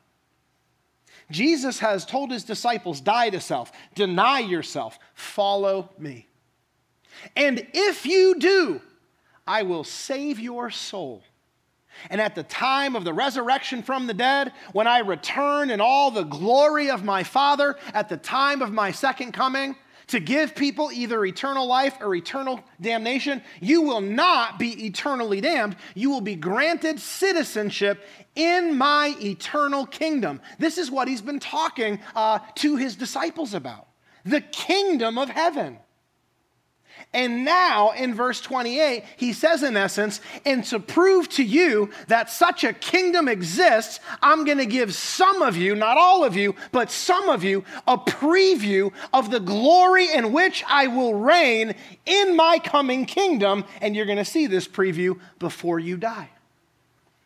Jesus 1.31 1.79
has 1.79 2.05
told 2.05 2.31
his 2.31 2.45
disciples, 2.45 3.01
die 3.01 3.31
to 3.31 3.41
self, 3.41 3.73
deny 3.95 4.41
yourself, 4.41 4.99
follow 5.15 5.91
me. 5.99 6.29
And 7.37 7.67
if 7.73 8.07
you 8.07 8.37
do, 8.39 8.81
I 9.47 9.63
will 9.63 9.85
save 9.85 10.39
your 10.39 10.71
soul. 10.71 11.23
And 12.11 12.21
at 12.21 12.35
the 12.35 12.43
time 12.43 12.97
of 12.97 13.05
the 13.05 13.13
resurrection 13.13 13.83
from 13.83 14.07
the 14.07 14.15
dead, 14.15 14.53
when 14.73 14.87
I 14.87 15.01
return 15.01 15.71
in 15.71 15.81
all 15.81 16.11
the 16.11 16.25
glory 16.25 16.91
of 16.91 17.05
my 17.05 17.23
Father, 17.23 17.77
at 17.93 18.09
the 18.09 18.17
time 18.17 18.63
of 18.63 18.73
my 18.73 18.91
second 18.91 19.33
coming, 19.33 19.77
to 20.13 20.21
give 20.21 20.55
people 20.55 20.91
either 20.93 21.25
eternal 21.25 21.67
life 21.67 21.97
or 21.99 22.15
eternal 22.15 22.61
damnation, 22.79 23.43
you 23.63 23.81
will 23.81 24.03
not 24.03 24.59
be 24.59 24.85
eternally 24.85 25.41
damned. 25.41 25.75
You 25.95 26.11
will 26.11 26.21
be 26.21 26.35
granted 26.37 27.01
citizenship 27.01 28.05
in 28.35 28.77
my 28.77 29.17
eternal 29.23 29.87
kingdom. 29.87 30.43
This 30.59 30.77
is 30.77 30.91
what 30.91 31.09
he's 31.09 31.23
been 31.23 31.41
talking 31.41 31.99
uh, 32.15 32.41
to 32.57 32.77
his 32.77 32.95
disciples 32.95 33.55
about 33.55 33.89
the 34.23 34.43
kingdom 34.43 35.17
of 35.17 35.31
heaven. 35.31 35.79
And 37.15 37.45
now 37.45 37.91
in 37.91 38.15
verse 38.15 38.41
28, 38.41 39.05
he 39.19 39.35
says, 39.35 39.63
in 39.63 39.77
essence, 39.77 40.23
and 40.47 40.65
to 40.65 40.81
prove 40.81 41.29
to 41.31 41.45
you 41.45 41.91
that 42.09 42.31
such 42.31 42.65
a 42.65 42.73
kingdom 42.73 43.29
exists, 43.29 44.01
I'm 44.23 44.47
going 44.47 44.59
to 44.59 44.67
give 44.67 44.95
some 44.95 45.43
of 45.43 45.55
you, 45.57 45.75
not 45.75 45.99
all 45.99 46.25
of 46.25 46.35
you, 46.35 46.55
but 46.71 46.91
some 46.91 47.29
of 47.29 47.45
you, 47.45 47.65
a 47.87 47.99
preview 47.99 48.93
of 49.13 49.31
the 49.31 49.41
glory 49.41 50.11
in 50.11 50.33
which 50.33 50.65
I 50.67 50.87
will 50.87 51.15
reign 51.15 51.75
in 52.07 52.35
my 52.35 52.59
coming 52.59 53.05
kingdom. 53.05 53.65
And 53.83 53.95
you're 53.95 54.07
going 54.07 54.17
to 54.17 54.25
see 54.25 54.47
this 54.47 54.67
preview 54.67 55.21
before 55.39 55.79
you 55.79 55.99
die. 55.99 56.31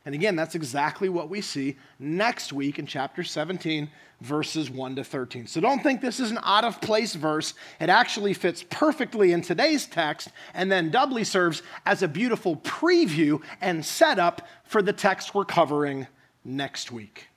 And 0.04 0.14
again, 0.14 0.34
that's 0.34 0.54
exactly 0.54 1.08
what 1.08 1.28
we 1.28 1.40
see 1.40 1.76
next 1.98 2.52
week 2.52 2.78
in 2.78 2.86
chapter 2.86 3.22
17, 3.22 3.88
verses 4.20 4.70
1 4.70 4.96
to 4.96 5.04
13. 5.04 5.46
So 5.46 5.60
don't 5.60 5.82
think 5.82 6.00
this 6.00 6.20
is 6.20 6.30
an 6.30 6.38
out 6.42 6.64
of 6.64 6.80
place 6.80 7.14
verse. 7.14 7.54
It 7.80 7.90
actually 7.90 8.34
fits 8.34 8.64
perfectly 8.70 9.32
in 9.32 9.42
today's 9.42 9.86
text 9.86 10.28
and 10.54 10.72
then 10.72 10.90
doubly 10.90 11.24
serves 11.24 11.62
as 11.84 12.02
a 12.02 12.08
beautiful 12.08 12.56
preview 12.56 13.42
and 13.60 13.84
setup 13.84 14.46
for 14.64 14.80
the 14.80 14.92
text 14.92 15.34
we're 15.34 15.44
covering 15.44 16.06
next 16.44 16.90
week. 16.90 17.28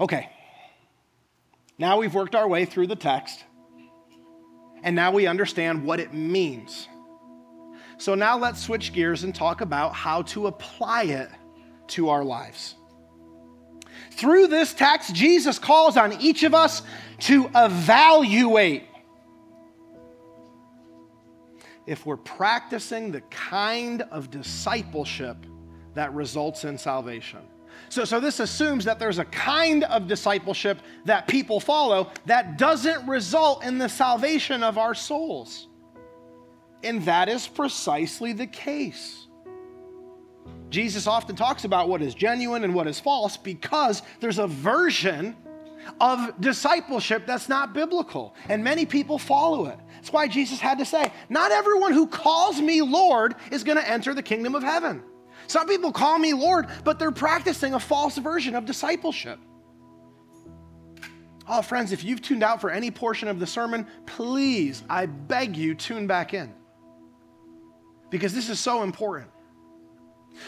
Okay, 0.00 0.28
now 1.78 1.98
we've 1.98 2.14
worked 2.14 2.34
our 2.34 2.48
way 2.48 2.64
through 2.64 2.88
the 2.88 2.96
text, 2.96 3.44
and 4.82 4.96
now 4.96 5.12
we 5.12 5.28
understand 5.28 5.84
what 5.84 6.00
it 6.00 6.12
means. 6.12 6.88
So 7.98 8.16
now 8.16 8.36
let's 8.36 8.60
switch 8.60 8.92
gears 8.92 9.22
and 9.22 9.32
talk 9.32 9.60
about 9.60 9.94
how 9.94 10.22
to 10.22 10.48
apply 10.48 11.04
it 11.04 11.30
to 11.88 12.08
our 12.08 12.24
lives. 12.24 12.74
Through 14.16 14.46
this 14.46 14.72
text, 14.72 15.14
Jesus 15.14 15.58
calls 15.58 15.96
on 15.96 16.20
each 16.20 16.44
of 16.44 16.54
us 16.54 16.82
to 17.20 17.50
evaluate 17.54 18.84
if 21.86 22.06
we're 22.06 22.16
practicing 22.16 23.10
the 23.10 23.20
kind 23.22 24.02
of 24.02 24.30
discipleship 24.30 25.36
that 25.94 26.12
results 26.14 26.64
in 26.64 26.78
salvation. 26.78 27.40
So, 27.88 28.04
so 28.04 28.20
this 28.20 28.40
assumes 28.40 28.84
that 28.84 28.98
there's 28.98 29.18
a 29.18 29.24
kind 29.26 29.84
of 29.84 30.06
discipleship 30.06 30.78
that 31.04 31.26
people 31.26 31.60
follow 31.60 32.10
that 32.26 32.56
doesn't 32.56 33.06
result 33.06 33.64
in 33.64 33.78
the 33.78 33.88
salvation 33.88 34.62
of 34.62 34.78
our 34.78 34.94
souls. 34.94 35.68
And 36.82 37.02
that 37.04 37.28
is 37.28 37.46
precisely 37.48 38.32
the 38.32 38.46
case. 38.46 39.23
Jesus 40.70 41.06
often 41.06 41.36
talks 41.36 41.64
about 41.64 41.88
what 41.88 42.02
is 42.02 42.14
genuine 42.14 42.64
and 42.64 42.74
what 42.74 42.86
is 42.86 42.98
false 42.98 43.36
because 43.36 44.02
there's 44.20 44.38
a 44.38 44.46
version 44.46 45.36
of 46.00 46.40
discipleship 46.40 47.26
that's 47.26 47.48
not 47.48 47.74
biblical, 47.74 48.34
and 48.48 48.64
many 48.64 48.86
people 48.86 49.18
follow 49.18 49.66
it. 49.66 49.78
That's 49.96 50.12
why 50.12 50.28
Jesus 50.28 50.60
had 50.60 50.78
to 50.78 50.84
say, 50.84 51.12
Not 51.28 51.52
everyone 51.52 51.92
who 51.92 52.06
calls 52.06 52.60
me 52.60 52.82
Lord 52.82 53.34
is 53.50 53.64
going 53.64 53.78
to 53.78 53.88
enter 53.88 54.14
the 54.14 54.22
kingdom 54.22 54.54
of 54.54 54.62
heaven. 54.62 55.02
Some 55.46 55.66
people 55.66 55.92
call 55.92 56.18
me 56.18 56.32
Lord, 56.32 56.68
but 56.84 56.98
they're 56.98 57.12
practicing 57.12 57.74
a 57.74 57.80
false 57.80 58.16
version 58.16 58.54
of 58.54 58.64
discipleship. 58.64 59.38
Oh, 61.46 61.60
friends, 61.60 61.92
if 61.92 62.02
you've 62.02 62.22
tuned 62.22 62.42
out 62.42 62.62
for 62.62 62.70
any 62.70 62.90
portion 62.90 63.28
of 63.28 63.38
the 63.38 63.46
sermon, 63.46 63.86
please, 64.06 64.82
I 64.88 65.04
beg 65.06 65.56
you, 65.56 65.74
tune 65.74 66.06
back 66.06 66.32
in 66.32 66.54
because 68.10 68.32
this 68.32 68.48
is 68.48 68.60
so 68.60 68.82
important. 68.84 69.28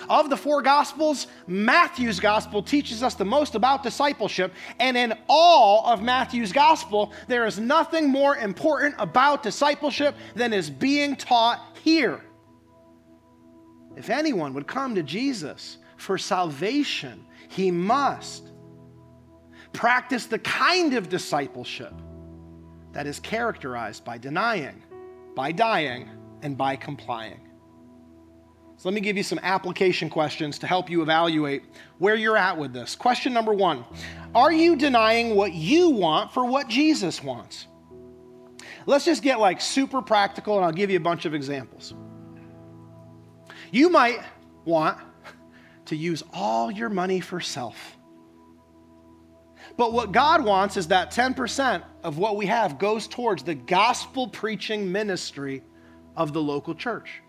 Of 0.09 0.31
the 0.31 0.37
four 0.37 0.63
gospels, 0.63 1.27
Matthew's 1.47 2.21
gospel 2.21 2.63
teaches 2.63 3.03
us 3.03 3.15
the 3.15 3.25
most 3.25 3.55
about 3.55 3.83
discipleship, 3.83 4.53
and 4.79 4.97
in 4.97 5.15
all 5.29 5.87
of 5.87 6.03
Matthew's 6.03 6.53
gospel, 6.53 7.13
there 7.29 7.47
is 7.47 7.59
nothing 7.59 8.09
more 8.09 8.37
important 8.37 8.95
about 8.99 9.43
discipleship 9.43 10.15
than 10.35 10.53
is 10.53 10.71
being 10.71 11.17
taught 11.17 11.77
here. 11.83 12.21
If 13.97 14.11
anyone 14.11 14.53
would 14.55 14.67
come 14.67 14.95
to 14.95 15.03
Jesus 15.03 15.79
for 15.97 16.19
salvation, 16.19 17.25
he 17.49 17.71
must 17.71 18.51
practice 19.73 20.27
the 20.27 20.39
kind 20.41 20.95
of 20.95 21.09
discipleship 21.09 21.95
that 22.93 23.07
is 23.07 23.21
characterized 23.21 24.05
by 24.05 24.19
denying, 24.19 24.83
by 25.35 25.53
dying, 25.53 26.11
and 26.43 26.57
by 26.57 26.77
complying. 26.77 27.46
So 28.79 28.89
let 28.89 28.95
me 28.95 29.01
give 29.01 29.17
you 29.17 29.23
some 29.23 29.41
application 29.43 30.11
questions 30.11 30.59
to 30.59 30.67
help 30.67 30.91
you 30.91 31.01
evaluate 31.01 31.63
where 31.99 32.15
you're 32.15 32.37
at 32.37 32.59
with 32.59 32.75
this. 32.75 32.95
Question 32.95 33.33
number 33.33 33.55
one 33.55 33.85
Are 34.35 34.53
you 34.53 34.77
denying 34.77 35.35
what 35.35 35.53
you 35.55 35.91
want 35.91 36.33
for 36.33 36.45
what 36.45 36.69
Jesus 36.69 37.23
wants? 37.23 37.67
Let's 38.85 39.05
just 39.05 39.23
get 39.23 39.41
like 39.41 39.61
super 39.61 40.03
practical 40.03 40.57
and 40.57 40.65
I'll 40.65 40.73
give 40.73 40.91
you 40.91 40.97
a 40.97 41.01
bunch 41.01 41.25
of 41.25 41.35
examples. 41.35 41.95
You 43.73 43.89
might 43.89 44.21
want 44.65 44.99
to 45.87 45.97
use 45.97 46.23
all 46.33 46.71
your 46.71 46.89
money 46.89 47.21
for 47.21 47.41
self. 47.41 47.97
But 49.77 49.93
what 49.93 50.13
God 50.13 50.45
wants 50.45 50.77
is 50.77 50.89
that 50.89 51.11
10% 51.11 51.83
of 52.03 52.19
what 52.19 52.37
we 52.37 52.47
have 52.47 52.79
goes 52.79 53.09
towards 53.09 53.43
the 53.43 53.55
gospel 53.55 54.29
preaching 54.29 54.91
ministry 54.91 55.63
of 56.17 56.33
the 56.33 56.41
local 56.41 56.75
church. 56.75 57.23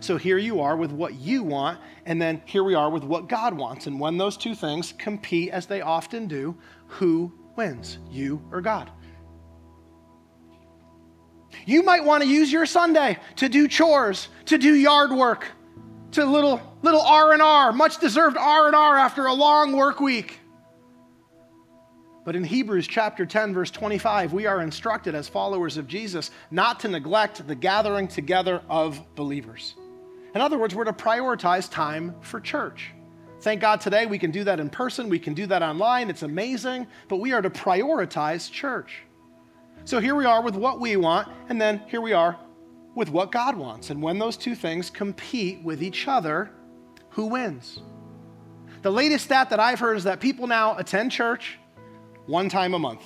So 0.00 0.16
here 0.16 0.38
you 0.38 0.60
are 0.60 0.76
with 0.76 0.92
what 0.92 1.14
you 1.14 1.42
want, 1.42 1.78
and 2.06 2.20
then 2.20 2.42
here 2.44 2.64
we 2.64 2.74
are 2.74 2.90
with 2.90 3.04
what 3.04 3.28
God 3.28 3.54
wants. 3.54 3.86
And 3.86 3.98
when 3.98 4.16
those 4.16 4.36
two 4.36 4.54
things 4.54 4.92
compete, 4.98 5.50
as 5.50 5.66
they 5.66 5.80
often 5.80 6.26
do, 6.26 6.56
who 6.86 7.32
wins, 7.56 7.98
you 8.10 8.42
or 8.50 8.60
God? 8.60 8.90
You 11.66 11.82
might 11.82 12.04
want 12.04 12.22
to 12.22 12.28
use 12.28 12.50
your 12.50 12.66
Sunday 12.66 13.18
to 13.36 13.48
do 13.48 13.68
chores, 13.68 14.28
to 14.46 14.58
do 14.58 14.74
yard 14.74 15.12
work, 15.12 15.46
to 16.12 16.24
little 16.24 16.60
little 16.82 17.02
R&R, 17.02 17.72
much 17.72 17.98
deserved 17.98 18.36
R&R 18.36 18.98
after 18.98 19.26
a 19.26 19.32
long 19.32 19.72
work 19.72 20.00
week. 20.00 20.40
But 22.24 22.36
in 22.36 22.44
Hebrews 22.44 22.86
chapter 22.86 23.26
10 23.26 23.52
verse 23.52 23.70
25, 23.70 24.32
we 24.32 24.46
are 24.46 24.60
instructed 24.60 25.14
as 25.14 25.28
followers 25.28 25.76
of 25.76 25.88
Jesus 25.88 26.30
not 26.50 26.78
to 26.80 26.88
neglect 26.88 27.46
the 27.46 27.54
gathering 27.54 28.06
together 28.06 28.62
of 28.68 29.02
believers. 29.16 29.74
In 30.34 30.40
other 30.40 30.58
words, 30.58 30.74
we're 30.74 30.84
to 30.84 30.92
prioritize 30.92 31.70
time 31.70 32.14
for 32.20 32.40
church. 32.40 32.92
Thank 33.40 33.60
God 33.60 33.80
today 33.80 34.06
we 34.06 34.18
can 34.18 34.30
do 34.30 34.44
that 34.44 34.60
in 34.60 34.70
person, 34.70 35.08
we 35.08 35.18
can 35.18 35.34
do 35.34 35.46
that 35.46 35.62
online. 35.62 36.08
It's 36.08 36.22
amazing, 36.22 36.86
but 37.08 37.16
we 37.16 37.32
are 37.32 37.42
to 37.42 37.50
prioritize 37.50 38.50
church. 38.50 39.02
So 39.84 39.98
here 39.98 40.14
we 40.14 40.24
are 40.24 40.42
with 40.42 40.54
what 40.54 40.78
we 40.78 40.96
want, 40.96 41.28
and 41.48 41.60
then 41.60 41.82
here 41.88 42.00
we 42.00 42.12
are 42.12 42.38
with 42.94 43.10
what 43.10 43.32
God 43.32 43.56
wants. 43.56 43.90
And 43.90 44.00
when 44.00 44.20
those 44.20 44.36
two 44.36 44.54
things 44.54 44.90
compete 44.90 45.60
with 45.64 45.82
each 45.82 46.06
other, 46.06 46.52
who 47.10 47.26
wins? 47.26 47.80
The 48.82 48.92
latest 48.92 49.24
stat 49.24 49.50
that 49.50 49.58
I've 49.58 49.80
heard 49.80 49.96
is 49.96 50.04
that 50.04 50.20
people 50.20 50.46
now 50.46 50.76
attend 50.76 51.10
church 51.10 51.58
one 52.26 52.48
time 52.48 52.74
a 52.74 52.78
month. 52.78 53.02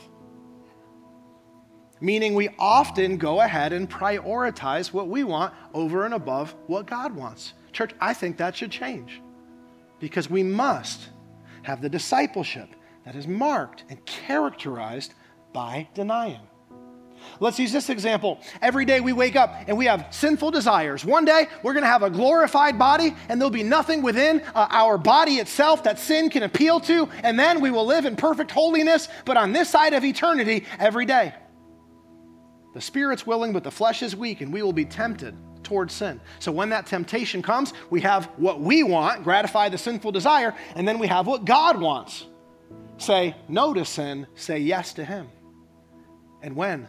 Meaning 2.00 2.34
we 2.34 2.50
often 2.58 3.16
go 3.16 3.40
ahead 3.40 3.72
and 3.72 3.88
prioritize 3.88 4.92
what 4.92 5.08
we 5.08 5.24
want 5.24 5.54
over 5.72 6.04
and 6.04 6.14
above 6.14 6.54
what 6.66 6.86
God 6.86 7.14
wants. 7.14 7.54
Church, 7.72 7.92
I 8.00 8.12
think 8.12 8.36
that 8.36 8.56
should 8.56 8.70
change 8.70 9.22
because 9.98 10.28
we 10.28 10.42
must 10.42 11.08
have 11.62 11.80
the 11.80 11.88
discipleship 11.88 12.68
that 13.04 13.14
is 13.14 13.26
marked 13.26 13.84
and 13.88 14.04
characterized 14.04 15.14
by 15.52 15.88
denying. 15.94 16.46
Let's 17.40 17.58
use 17.58 17.72
this 17.72 17.90
example. 17.90 18.40
Every 18.62 18.84
day 18.84 19.00
we 19.00 19.12
wake 19.12 19.36
up 19.36 19.54
and 19.66 19.76
we 19.76 19.86
have 19.86 20.08
sinful 20.10 20.50
desires. 20.50 21.04
One 21.04 21.24
day 21.24 21.48
we're 21.62 21.72
going 21.72 21.84
to 21.84 21.88
have 21.88 22.02
a 22.02 22.10
glorified 22.10 22.78
body 22.78 23.14
and 23.28 23.40
there'll 23.40 23.50
be 23.50 23.62
nothing 23.62 24.02
within 24.02 24.42
uh, 24.54 24.68
our 24.70 24.98
body 24.98 25.36
itself 25.36 25.82
that 25.84 25.98
sin 25.98 26.30
can 26.30 26.42
appeal 26.42 26.80
to. 26.80 27.08
And 27.22 27.38
then 27.38 27.60
we 27.60 27.70
will 27.70 27.86
live 27.86 28.04
in 28.04 28.16
perfect 28.16 28.50
holiness, 28.50 29.08
but 29.24 29.36
on 29.36 29.52
this 29.52 29.68
side 29.68 29.92
of 29.92 30.04
eternity 30.04 30.64
every 30.78 31.06
day. 31.06 31.34
The 32.74 32.82
spirit's 32.82 33.26
willing, 33.26 33.54
but 33.54 33.64
the 33.64 33.70
flesh 33.70 34.02
is 34.02 34.14
weak, 34.14 34.42
and 34.42 34.52
we 34.52 34.62
will 34.62 34.74
be 34.74 34.84
tempted 34.84 35.34
towards 35.62 35.94
sin. 35.94 36.20
So 36.38 36.52
when 36.52 36.68
that 36.68 36.86
temptation 36.86 37.40
comes, 37.40 37.72
we 37.88 38.02
have 38.02 38.26
what 38.36 38.60
we 38.60 38.82
want, 38.82 39.24
gratify 39.24 39.70
the 39.70 39.78
sinful 39.78 40.12
desire, 40.12 40.54
and 40.74 40.86
then 40.86 40.98
we 40.98 41.06
have 41.06 41.26
what 41.26 41.46
God 41.46 41.80
wants. 41.80 42.26
Say 42.98 43.34
no 43.48 43.72
to 43.72 43.84
sin, 43.84 44.26
say 44.34 44.58
yes 44.58 44.92
to 44.94 45.04
Him. 45.04 45.28
And 46.42 46.54
when 46.54 46.86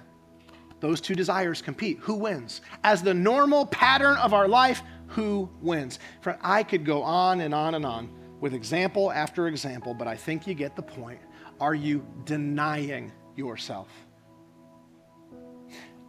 those 0.79 1.01
two 1.01 1.15
desires 1.15 1.61
compete. 1.61 1.99
Who 2.01 2.15
wins? 2.15 2.61
As 2.83 3.01
the 3.01 3.13
normal 3.13 3.65
pattern 3.65 4.17
of 4.17 4.33
our 4.33 4.47
life, 4.47 4.81
who 5.07 5.49
wins? 5.61 5.99
Friend, 6.21 6.37
I 6.41 6.63
could 6.63 6.85
go 6.85 7.01
on 7.01 7.41
and 7.41 7.53
on 7.53 7.75
and 7.75 7.85
on 7.85 8.09
with 8.39 8.53
example 8.53 9.11
after 9.11 9.47
example, 9.47 9.93
but 9.93 10.07
I 10.07 10.15
think 10.15 10.45
you 10.45 10.53
get 10.53 10.75
the 10.75 10.81
point. 10.81 11.19
Are 11.59 11.73
you 11.73 12.05
denying 12.25 13.11
yourself? 13.35 13.87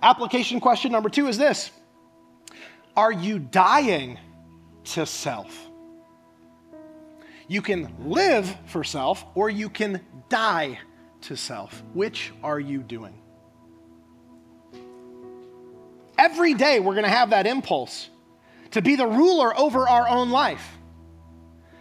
Application 0.02 0.60
question 0.60 0.92
number 0.92 1.08
two 1.08 1.26
is 1.26 1.38
this 1.38 1.70
Are 2.96 3.12
you 3.12 3.38
dying 3.38 4.18
to 4.84 5.06
self? 5.06 5.68
You 7.48 7.62
can 7.62 7.94
live 8.04 8.54
for 8.66 8.84
self 8.84 9.24
or 9.34 9.48
you 9.48 9.70
can 9.70 10.04
die 10.28 10.78
to 11.22 11.36
self. 11.36 11.82
Which 11.94 12.32
are 12.42 12.60
you 12.60 12.82
doing? 12.82 13.22
Every 16.18 16.54
day 16.54 16.80
we're 16.80 16.94
going 16.94 17.04
to 17.04 17.10
have 17.10 17.30
that 17.30 17.46
impulse 17.46 18.10
to 18.72 18.82
be 18.82 18.96
the 18.96 19.06
ruler 19.06 19.56
over 19.58 19.88
our 19.88 20.08
own 20.08 20.30
life. 20.30 20.76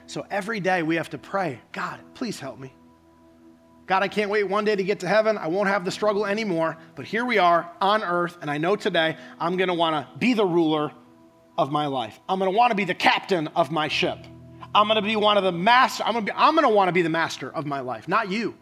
So 0.06 0.26
every 0.30 0.60
day 0.60 0.84
we 0.84 0.96
have 0.96 1.10
to 1.10 1.18
pray, 1.18 1.60
God, 1.72 2.00
please 2.14 2.40
help 2.40 2.60
me. 2.60 2.74
God, 3.88 4.04
I 4.04 4.10
can't 4.10 4.30
wait 4.30 4.44
one 4.44 4.64
day 4.66 4.76
to 4.76 4.84
get 4.84 5.00
to 5.00 5.08
heaven. 5.08 5.38
I 5.38 5.48
won't 5.48 5.70
have 5.70 5.86
the 5.86 5.92
struggle 5.92 6.26
anymore. 6.26 6.78
But 6.96 7.06
here 7.06 7.26
we 7.26 7.38
are 7.38 7.72
on 7.80 8.04
earth, 8.04 8.38
and 8.42 8.52
I 8.52 8.58
know 8.58 8.76
today 8.76 9.18
I'm 9.40 9.58
going 9.58 9.70
to 9.70 9.74
want 9.74 9.96
to 9.96 10.18
be 10.20 10.34
the 10.34 10.46
ruler 10.46 10.92
of 11.58 11.72
my 11.72 11.88
life. 11.88 12.20
I'm 12.30 12.38
going 12.38 12.52
to 12.52 12.58
want 12.58 12.72
to 12.72 12.76
be 12.76 12.84
the 12.84 12.94
captain 12.94 13.48
of 13.48 13.72
my 13.72 13.88
ship. 13.88 14.20
I'm 14.76 14.88
going 14.88 14.98
to 14.98 15.02
be 15.02 15.16
one 15.16 15.38
of 15.38 15.44
the 15.44 15.54
master. 15.54 16.04
I'm 16.04 16.14
going 16.14 16.26
to, 16.26 16.32
be, 16.32 16.38
I'm 16.38 16.54
going 16.54 16.68
to 16.68 16.74
want 16.74 16.90
to 16.90 16.92
be 16.92 17.02
the 17.02 17.10
master 17.10 17.50
of 17.50 17.66
my 17.66 17.80
life, 17.80 18.08
not 18.08 18.30
you. 18.30 18.56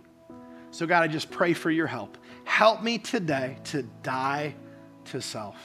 So, 0.70 0.86
God, 0.86 1.04
I 1.04 1.08
just 1.08 1.32
pray 1.32 1.54
for 1.54 1.72
your 1.72 1.88
help. 1.88 2.18
Help 2.44 2.84
me 2.84 3.00
today 3.00 3.58
to 3.66 3.84
die 4.04 4.56
to 5.06 5.22
self. 5.22 5.56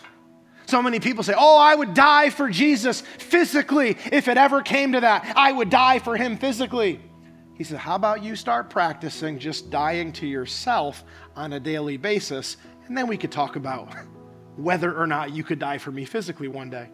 So 0.67 0.81
many 0.81 1.01
people 1.01 1.25
say, 1.25 1.35
Oh, 1.37 1.59
I 1.59 1.75
would 1.75 1.95
die 1.95 2.31
for 2.31 2.49
Jesus 2.49 3.01
physically 3.01 3.97
if 4.13 4.29
it 4.29 4.37
ever 4.37 4.63
came 4.63 4.93
to 4.93 5.01
that. 5.01 5.33
I 5.37 5.51
would 5.51 5.69
die 5.69 5.99
for 5.99 6.17
him 6.17 6.39
physically. 6.39 7.01
He 7.55 7.65
said, 7.65 7.79
How 7.79 7.97
about 7.97 8.23
you 8.23 8.37
start 8.37 8.71
practicing 8.71 9.39
just 9.39 9.71
dying 9.71 10.13
to 10.13 10.27
yourself 10.27 11.05
on 11.35 11.53
a 11.55 11.61
daily 11.61 11.97
basis? 11.97 12.57
And 12.87 12.97
then 12.97 13.07
we 13.07 13.17
could 13.17 13.33
talk 13.33 13.57
about 13.57 13.93
whether 14.57 14.97
or 14.97 15.07
not 15.07 15.33
you 15.33 15.43
could 15.43 15.59
die 15.59 15.79
for 15.79 15.91
me 15.91 16.05
physically 16.05 16.49
one 16.49 16.71
day. 16.71 16.89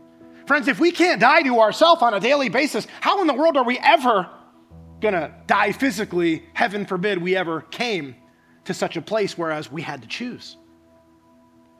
Friends, 0.47 0.69
if 0.69 0.81
we 0.81 0.91
can't 0.91 1.21
die 1.21 1.43
to 1.43 1.61
ourselves 1.61 2.03
on 2.03 2.15
a 2.15 2.21
daily 2.21 2.49
basis, 2.49 2.87
how 3.01 3.21
in 3.21 3.27
the 3.27 3.35
world 3.35 3.57
are 3.57 3.65
we 3.65 3.79
ever 3.79 4.29
to 5.03 5.35
die 5.47 5.73
physically? 5.73 6.45
Heaven 6.55 6.87
forbid 6.87 7.21
we 7.21 7.37
ever 7.37 7.61
came 7.63 8.17
to 8.65 8.73
such 8.73 8.97
a 8.97 9.03
place 9.03 9.37
whereas 9.37 9.71
we 9.71 9.83
had 9.83 10.03
to 10.03 10.09
choose. 10.09 10.57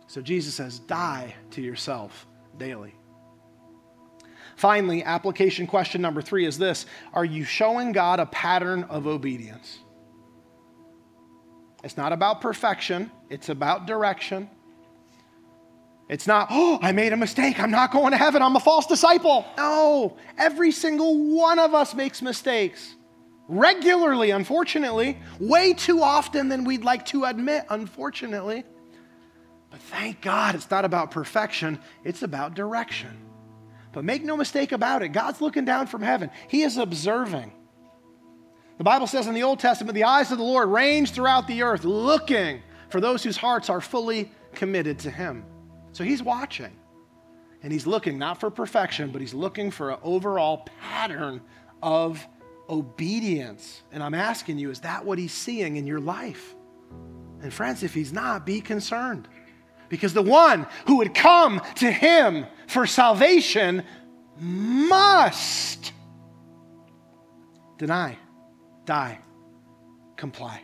So 0.07 0.21
Jesus 0.21 0.55
says, 0.55 0.79
die 0.79 1.35
to 1.53 1.63
yourself 1.63 2.27
daily. 2.59 2.95
Finally, 4.57 5.05
application 5.05 5.67
question 5.67 6.01
number 6.01 6.23
three 6.23 6.47
is 6.47 6.59
this 6.59 6.87
Are 7.13 7.25
you 7.25 7.45
showing 7.45 7.93
God 7.93 8.21
a 8.21 8.27
pattern 8.27 8.85
of 8.85 9.07
obedience? 9.07 9.79
It's 11.85 11.97
not 11.97 12.13
about 12.13 12.41
perfection, 12.41 13.11
it's 13.31 13.49
about 13.49 13.87
direction. 13.87 14.51
It's 16.09 16.29
not, 16.29 16.49
oh, 16.53 16.79
I 16.83 16.93
made 16.93 17.13
a 17.13 17.17
mistake. 17.17 17.59
I'm 17.59 17.73
not 17.73 17.91
going 17.91 18.13
to 18.13 18.17
heaven. 18.17 18.41
I'm 18.41 18.55
a 18.55 18.61
false 18.61 18.87
disciple. 18.87 19.45
No, 19.57 20.17
every 20.39 20.71
single 20.71 21.35
one 21.35 21.59
of 21.59 21.75
us 21.75 21.97
makes 21.97 22.23
mistakes 22.23 22.95
regularly, 23.49 24.31
unfortunately, 24.31 25.19
way 25.41 25.73
too 25.73 26.03
often 26.03 26.49
than 26.49 26.65
we'd 26.65 26.85
like 26.85 27.07
to 27.07 27.25
admit, 27.25 27.65
unfortunately. 27.71 28.65
But 29.77 29.83
thank 29.83 30.23
God 30.23 30.55
it's 30.55 30.71
not 30.71 30.87
about 30.87 31.11
perfection, 31.11 31.79
it's 32.03 32.23
about 32.23 32.55
direction. 32.55 33.15
But 33.93 34.05
make 34.05 34.25
no 34.25 34.35
mistake 34.35 34.73
about 34.73 35.03
it, 35.03 35.11
God's 35.11 35.43
looking 35.43 35.67
down 35.67 35.87
from 35.87 36.01
heaven, 36.01 36.31
He 36.49 36.63
is 36.63 36.79
observing. 36.79 37.53
The 38.79 38.85
Bible 38.85 39.07
says 39.07 39.27
in 39.27 39.35
the 39.35 39.43
Old 39.43 39.59
Testament, 39.59 39.95
the 39.95 40.05
eyes 40.05 40.33
of 40.33 40.39
the 40.39 40.45
Lord 40.45 40.71
range 40.71 41.11
throughout 41.11 41.47
the 41.47 41.61
earth, 41.61 41.85
looking 41.85 42.63
for 42.89 43.03
those 43.03 43.23
whose 43.23 43.37
hearts 43.37 43.69
are 43.69 43.83
fully 43.83 44.33
committed 44.55 44.99
to 45.01 45.11
Him. 45.11 45.45
So 45.93 46.05
He's 46.05 46.23
watching. 46.23 46.75
And 47.63 47.71
He's 47.71 47.87
looking 47.87 48.17
not 48.17 48.41
for 48.41 48.51
perfection, 48.51 49.11
but 49.11 49.21
He's 49.21 49.35
looking 49.35 49.71
for 49.71 49.91
an 49.91 49.99
overall 50.03 50.67
pattern 50.81 51.43
of 51.83 52.27
obedience. 52.71 53.83
And 53.93 54.03
I'm 54.03 54.15
asking 54.15 54.59
you, 54.59 54.71
is 54.71 54.81
that 54.81 55.05
what 55.05 55.19
He's 55.19 55.35
seeing 55.35 55.77
in 55.77 55.87
your 55.87 56.01
life? 56.01 56.55
And 57.43 57.53
friends, 57.53 57.83
if 57.83 57.93
He's 57.93 58.15
not, 58.15 58.47
be 58.47 58.63
concerned. 58.63 59.29
Because 59.89 60.15
the 60.15 60.23
one 60.23 60.67
who 60.87 60.99
would 60.99 61.15
come 61.15 61.61
to 61.77 61.91
him 61.91 62.47
for 62.67 62.87
salvation 62.87 63.85
must 64.39 65.93
deny, 67.79 68.17
die, 68.85 69.19
comply. 70.17 70.61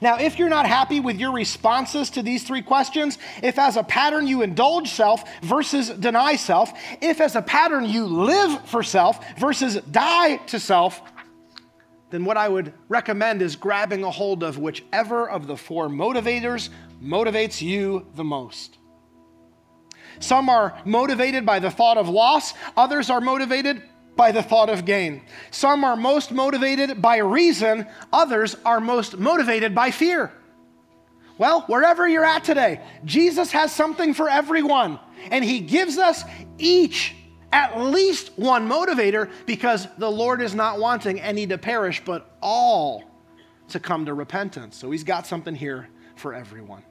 Now, 0.00 0.18
if 0.18 0.38
you're 0.38 0.48
not 0.48 0.66
happy 0.66 1.00
with 1.00 1.18
your 1.18 1.32
responses 1.32 2.10
to 2.10 2.22
these 2.22 2.42
three 2.42 2.62
questions, 2.62 3.18
if 3.42 3.58
as 3.58 3.76
a 3.76 3.82
pattern 3.82 4.26
you 4.26 4.42
indulge 4.42 4.90
self 4.90 5.24
versus 5.42 5.90
deny 5.90 6.36
self, 6.36 6.72
if 7.00 7.20
as 7.20 7.36
a 7.36 7.42
pattern 7.42 7.84
you 7.84 8.06
live 8.06 8.66
for 8.66 8.82
self 8.82 9.24
versus 9.38 9.76
die 9.90 10.36
to 10.36 10.58
self, 10.58 11.00
then 12.12 12.26
what 12.26 12.36
I 12.36 12.46
would 12.46 12.74
recommend 12.90 13.40
is 13.40 13.56
grabbing 13.56 14.04
a 14.04 14.10
hold 14.10 14.42
of 14.42 14.58
whichever 14.58 15.28
of 15.28 15.46
the 15.46 15.56
four 15.56 15.88
motivators 15.88 16.68
motivates 17.02 17.62
you 17.62 18.06
the 18.14 18.22
most. 18.22 18.76
Some 20.20 20.50
are 20.50 20.78
motivated 20.84 21.46
by 21.46 21.58
the 21.58 21.70
thought 21.70 21.96
of 21.96 22.10
loss, 22.10 22.52
others 22.76 23.08
are 23.08 23.22
motivated 23.22 23.82
by 24.14 24.30
the 24.30 24.42
thought 24.42 24.68
of 24.68 24.84
gain. 24.84 25.22
Some 25.50 25.84
are 25.84 25.96
most 25.96 26.32
motivated 26.32 27.00
by 27.00 27.16
reason, 27.16 27.86
others 28.12 28.56
are 28.66 28.78
most 28.78 29.16
motivated 29.16 29.74
by 29.74 29.90
fear. 29.90 30.30
Well, 31.38 31.62
wherever 31.62 32.06
you're 32.06 32.26
at 32.26 32.44
today, 32.44 32.82
Jesus 33.06 33.52
has 33.52 33.72
something 33.72 34.12
for 34.12 34.28
everyone, 34.28 35.00
and 35.30 35.42
He 35.42 35.60
gives 35.60 35.96
us 35.96 36.24
each 36.58 37.14
at 37.52 37.78
least 37.80 38.32
one 38.36 38.68
motivator 38.68 39.30
because 39.46 39.86
the 39.98 40.10
Lord 40.10 40.40
is 40.40 40.54
not 40.54 40.78
wanting 40.78 41.20
any 41.20 41.46
to 41.46 41.58
perish, 41.58 42.02
but 42.04 42.36
all 42.42 43.04
to 43.68 43.78
come 43.78 44.06
to 44.06 44.14
repentance. 44.14 44.76
So 44.76 44.90
He's 44.90 45.04
got 45.04 45.26
something 45.26 45.54
here 45.54 45.88
for 46.16 46.34
everyone. 46.34 46.82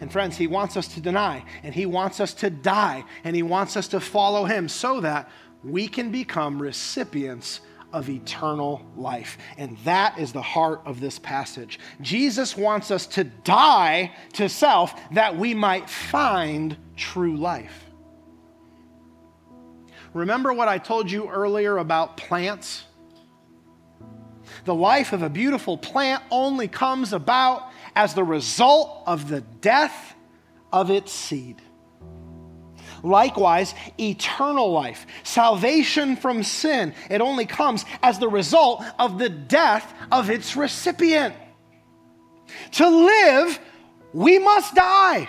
And 0.00 0.10
friends, 0.10 0.36
He 0.36 0.46
wants 0.46 0.76
us 0.76 0.88
to 0.88 1.00
deny, 1.00 1.44
and 1.62 1.74
He 1.74 1.86
wants 1.86 2.20
us 2.20 2.34
to 2.34 2.50
die, 2.50 3.04
and 3.24 3.36
He 3.36 3.42
wants 3.42 3.76
us 3.76 3.88
to 3.88 4.00
follow 4.00 4.44
Him 4.44 4.68
so 4.68 5.00
that 5.00 5.30
we 5.64 5.88
can 5.88 6.10
become 6.10 6.60
recipients 6.60 7.60
of 7.92 8.10
eternal 8.10 8.84
life. 8.96 9.38
And 9.56 9.76
that 9.78 10.18
is 10.18 10.32
the 10.32 10.42
heart 10.42 10.82
of 10.84 11.00
this 11.00 11.18
passage. 11.18 11.78
Jesus 12.00 12.56
wants 12.56 12.90
us 12.90 13.06
to 13.08 13.24
die 13.24 14.12
to 14.34 14.48
self 14.48 14.94
that 15.12 15.36
we 15.36 15.54
might 15.54 15.88
find 15.88 16.76
true 16.96 17.36
life. 17.36 17.85
Remember 20.16 20.50
what 20.54 20.66
I 20.66 20.78
told 20.78 21.10
you 21.10 21.28
earlier 21.28 21.76
about 21.76 22.16
plants? 22.16 22.84
The 24.64 24.74
life 24.74 25.12
of 25.12 25.20
a 25.22 25.28
beautiful 25.28 25.76
plant 25.76 26.22
only 26.30 26.68
comes 26.68 27.12
about 27.12 27.70
as 27.94 28.14
the 28.14 28.24
result 28.24 29.02
of 29.06 29.28
the 29.28 29.42
death 29.42 30.14
of 30.72 30.90
its 30.90 31.12
seed. 31.12 31.60
Likewise, 33.02 33.74
eternal 34.00 34.72
life, 34.72 35.06
salvation 35.22 36.16
from 36.16 36.42
sin, 36.42 36.94
it 37.10 37.20
only 37.20 37.44
comes 37.44 37.84
as 38.02 38.18
the 38.18 38.28
result 38.28 38.82
of 38.98 39.18
the 39.18 39.28
death 39.28 39.92
of 40.10 40.30
its 40.30 40.56
recipient. 40.56 41.34
To 42.72 42.88
live, 42.88 43.60
we 44.14 44.38
must 44.38 44.74
die. 44.74 45.28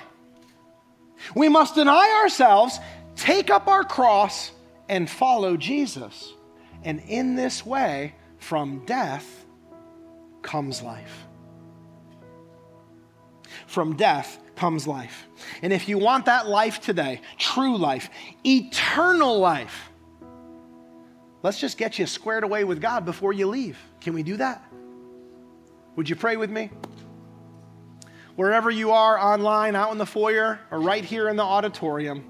We 1.35 1.49
must 1.49 1.75
deny 1.75 2.21
ourselves, 2.23 2.79
take 3.17 3.49
up 3.49 3.67
our 3.67 3.83
cross, 3.83 4.53
and 4.89 5.09
follow 5.09 5.57
Jesus. 5.57 6.33
And 6.83 6.99
in 7.01 7.35
this 7.35 7.65
way, 7.65 8.15
from 8.37 8.85
death 8.85 9.45
comes 10.41 10.81
life. 10.81 11.25
From 13.65 13.95
death 13.95 14.39
comes 14.55 14.87
life. 14.87 15.27
And 15.61 15.73
if 15.73 15.87
you 15.89 15.97
want 15.97 16.25
that 16.25 16.47
life 16.47 16.79
today, 16.79 17.21
true 17.37 17.77
life, 17.77 18.09
eternal 18.45 19.39
life, 19.39 19.89
let's 21.43 21.59
just 21.59 21.77
get 21.77 21.99
you 21.99 22.05
squared 22.05 22.43
away 22.43 22.63
with 22.63 22.81
God 22.81 23.05
before 23.05 23.33
you 23.33 23.47
leave. 23.47 23.77
Can 24.01 24.13
we 24.13 24.23
do 24.23 24.37
that? 24.37 24.63
Would 25.95 26.09
you 26.09 26.15
pray 26.15 26.37
with 26.37 26.49
me? 26.49 26.69
Wherever 28.35 28.69
you 28.69 28.91
are 28.91 29.17
online, 29.17 29.75
out 29.75 29.91
in 29.91 29.97
the 29.97 30.05
foyer, 30.05 30.59
or 30.69 30.79
right 30.79 31.03
here 31.03 31.27
in 31.27 31.35
the 31.35 31.43
auditorium, 31.43 32.23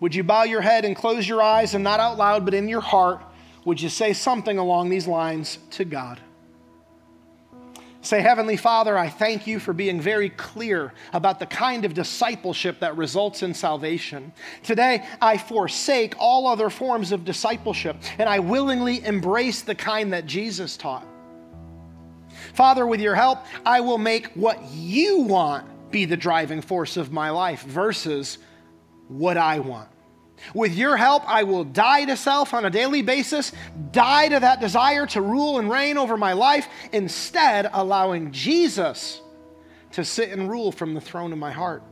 would 0.00 0.14
you 0.14 0.22
bow 0.22 0.44
your 0.44 0.60
head 0.60 0.84
and 0.84 0.94
close 0.94 1.28
your 1.28 1.42
eyes 1.42 1.74
and 1.74 1.82
not 1.82 2.00
out 2.00 2.16
loud, 2.16 2.44
but 2.44 2.54
in 2.54 2.68
your 2.68 2.80
heart, 2.80 3.20
would 3.64 3.80
you 3.80 3.88
say 3.88 4.12
something 4.12 4.58
along 4.58 4.88
these 4.88 5.06
lines 5.06 5.58
to 5.72 5.84
God? 5.84 6.20
Say, 8.00 8.20
Heavenly 8.20 8.56
Father, 8.56 8.96
I 8.96 9.08
thank 9.08 9.46
you 9.46 9.58
for 9.58 9.72
being 9.72 10.00
very 10.00 10.30
clear 10.30 10.94
about 11.12 11.40
the 11.40 11.46
kind 11.46 11.84
of 11.84 11.94
discipleship 11.94 12.78
that 12.80 12.96
results 12.96 13.42
in 13.42 13.52
salvation. 13.52 14.32
Today, 14.62 15.04
I 15.20 15.36
forsake 15.36 16.14
all 16.18 16.46
other 16.46 16.70
forms 16.70 17.10
of 17.10 17.24
discipleship 17.24 17.96
and 18.18 18.28
I 18.28 18.38
willingly 18.38 19.04
embrace 19.04 19.62
the 19.62 19.74
kind 19.74 20.12
that 20.12 20.26
Jesus 20.26 20.76
taught. 20.76 21.06
Father, 22.54 22.86
with 22.86 23.00
your 23.00 23.16
help, 23.16 23.40
I 23.66 23.80
will 23.80 23.98
make 23.98 24.28
what 24.28 24.62
you 24.70 25.18
want 25.22 25.66
be 25.90 26.04
the 26.04 26.16
driving 26.16 26.60
force 26.60 26.96
of 26.96 27.12
my 27.12 27.30
life 27.30 27.62
versus 27.62 28.38
what 29.08 29.36
I 29.36 29.58
want. 29.58 29.88
With 30.54 30.74
your 30.74 30.96
help, 30.96 31.28
I 31.28 31.42
will 31.42 31.64
die 31.64 32.04
to 32.04 32.16
self 32.16 32.54
on 32.54 32.64
a 32.64 32.70
daily 32.70 33.02
basis, 33.02 33.52
die 33.90 34.28
to 34.28 34.40
that 34.40 34.60
desire 34.60 35.06
to 35.08 35.20
rule 35.20 35.58
and 35.58 35.70
reign 35.70 35.98
over 35.98 36.16
my 36.16 36.32
life, 36.32 36.68
instead, 36.92 37.68
allowing 37.72 38.30
Jesus 38.30 39.20
to 39.92 40.04
sit 40.04 40.30
and 40.30 40.48
rule 40.48 40.70
from 40.70 40.94
the 40.94 41.00
throne 41.00 41.32
of 41.32 41.38
my 41.38 41.50
heart. 41.50 41.82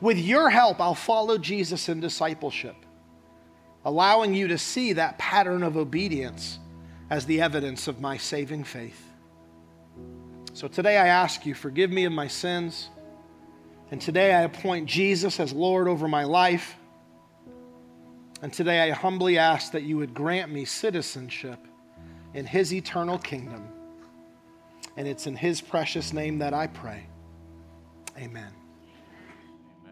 With 0.00 0.18
your 0.18 0.50
help, 0.50 0.80
I'll 0.80 0.94
follow 0.94 1.38
Jesus 1.38 1.88
in 1.88 2.00
discipleship, 2.00 2.76
allowing 3.84 4.34
you 4.34 4.48
to 4.48 4.58
see 4.58 4.94
that 4.94 5.18
pattern 5.18 5.62
of 5.62 5.76
obedience 5.76 6.58
as 7.10 7.26
the 7.26 7.40
evidence 7.40 7.88
of 7.88 8.00
my 8.00 8.16
saving 8.16 8.64
faith. 8.64 9.00
So 10.54 10.68
today 10.68 10.98
I 10.98 11.08
ask 11.08 11.46
you, 11.46 11.54
forgive 11.54 11.90
me 11.90 12.04
of 12.04 12.12
my 12.12 12.26
sins. 12.26 12.88
And 13.92 14.00
today 14.00 14.32
I 14.32 14.40
appoint 14.40 14.86
Jesus 14.86 15.38
as 15.38 15.52
Lord 15.52 15.86
over 15.86 16.08
my 16.08 16.24
life. 16.24 16.76
And 18.40 18.50
today 18.50 18.80
I 18.80 18.90
humbly 18.90 19.36
ask 19.36 19.70
that 19.72 19.82
you 19.82 19.98
would 19.98 20.14
grant 20.14 20.50
me 20.50 20.64
citizenship 20.64 21.58
in 22.32 22.46
his 22.46 22.72
eternal 22.72 23.18
kingdom. 23.18 23.68
And 24.96 25.06
it's 25.06 25.26
in 25.26 25.36
his 25.36 25.60
precious 25.60 26.14
name 26.14 26.38
that 26.38 26.54
I 26.54 26.68
pray. 26.68 27.06
Amen. 28.16 28.48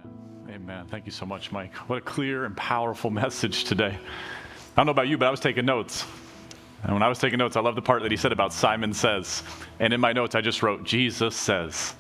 Amen. 0.02 0.48
Amen. 0.48 0.86
Thank 0.86 1.04
you 1.04 1.12
so 1.12 1.26
much, 1.26 1.52
Mike. 1.52 1.74
What 1.86 1.98
a 1.98 2.00
clear 2.00 2.46
and 2.46 2.56
powerful 2.56 3.10
message 3.10 3.64
today. 3.64 3.98
I 3.98 4.76
don't 4.78 4.86
know 4.86 4.92
about 4.92 5.08
you, 5.08 5.18
but 5.18 5.28
I 5.28 5.30
was 5.30 5.40
taking 5.40 5.66
notes. 5.66 6.06
And 6.84 6.94
when 6.94 7.02
I 7.02 7.08
was 7.10 7.18
taking 7.18 7.38
notes, 7.38 7.54
I 7.54 7.60
love 7.60 7.74
the 7.74 7.82
part 7.82 8.02
that 8.02 8.10
he 8.10 8.16
said 8.16 8.32
about 8.32 8.54
Simon 8.54 8.94
says. 8.94 9.42
And 9.78 9.92
in 9.92 10.00
my 10.00 10.14
notes, 10.14 10.34
I 10.34 10.40
just 10.40 10.62
wrote, 10.62 10.84
Jesus 10.84 11.36
says. 11.36 11.94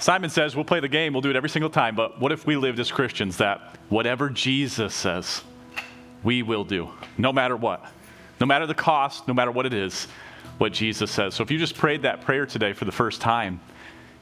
Simon 0.00 0.30
says, 0.30 0.56
We'll 0.56 0.64
play 0.64 0.80
the 0.80 0.88
game, 0.88 1.12
we'll 1.12 1.22
do 1.22 1.30
it 1.30 1.36
every 1.36 1.50
single 1.50 1.70
time, 1.70 1.94
but 1.94 2.18
what 2.18 2.32
if 2.32 2.46
we 2.46 2.56
lived 2.56 2.80
as 2.80 2.90
Christians 2.90 3.36
that 3.36 3.76
whatever 3.90 4.30
Jesus 4.30 4.94
says, 4.94 5.42
we 6.24 6.42
will 6.42 6.64
do, 6.64 6.90
no 7.18 7.32
matter 7.32 7.56
what? 7.56 7.84
No 8.40 8.46
matter 8.46 8.66
the 8.66 8.74
cost, 8.74 9.28
no 9.28 9.34
matter 9.34 9.50
what 9.50 9.66
it 9.66 9.74
is, 9.74 10.08
what 10.56 10.72
Jesus 10.72 11.10
says. 11.10 11.34
So 11.34 11.42
if 11.42 11.50
you 11.50 11.58
just 11.58 11.76
prayed 11.76 12.02
that 12.02 12.22
prayer 12.22 12.46
today 12.46 12.72
for 12.72 12.86
the 12.86 12.92
first 12.92 13.20
time, 13.20 13.60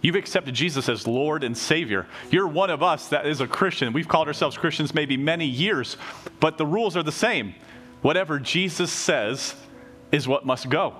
You've 0.00 0.14
accepted 0.14 0.54
Jesus 0.54 0.88
as 0.88 1.08
Lord 1.08 1.42
and 1.42 1.58
Savior. 1.58 2.06
You're 2.30 2.46
one 2.46 2.70
of 2.70 2.84
us 2.84 3.08
that 3.08 3.26
is 3.26 3.40
a 3.40 3.48
Christian. 3.48 3.92
We've 3.92 4.06
called 4.06 4.28
ourselves 4.28 4.56
Christians 4.56 4.94
maybe 4.94 5.16
many 5.16 5.44
years, 5.44 5.96
but 6.38 6.56
the 6.56 6.64
rules 6.64 6.96
are 6.96 7.02
the 7.02 7.10
same. 7.10 7.54
Whatever 8.02 8.38
Jesus 8.38 8.92
says 8.92 9.56
is 10.12 10.28
what 10.28 10.46
must 10.46 10.68
go, 10.68 10.94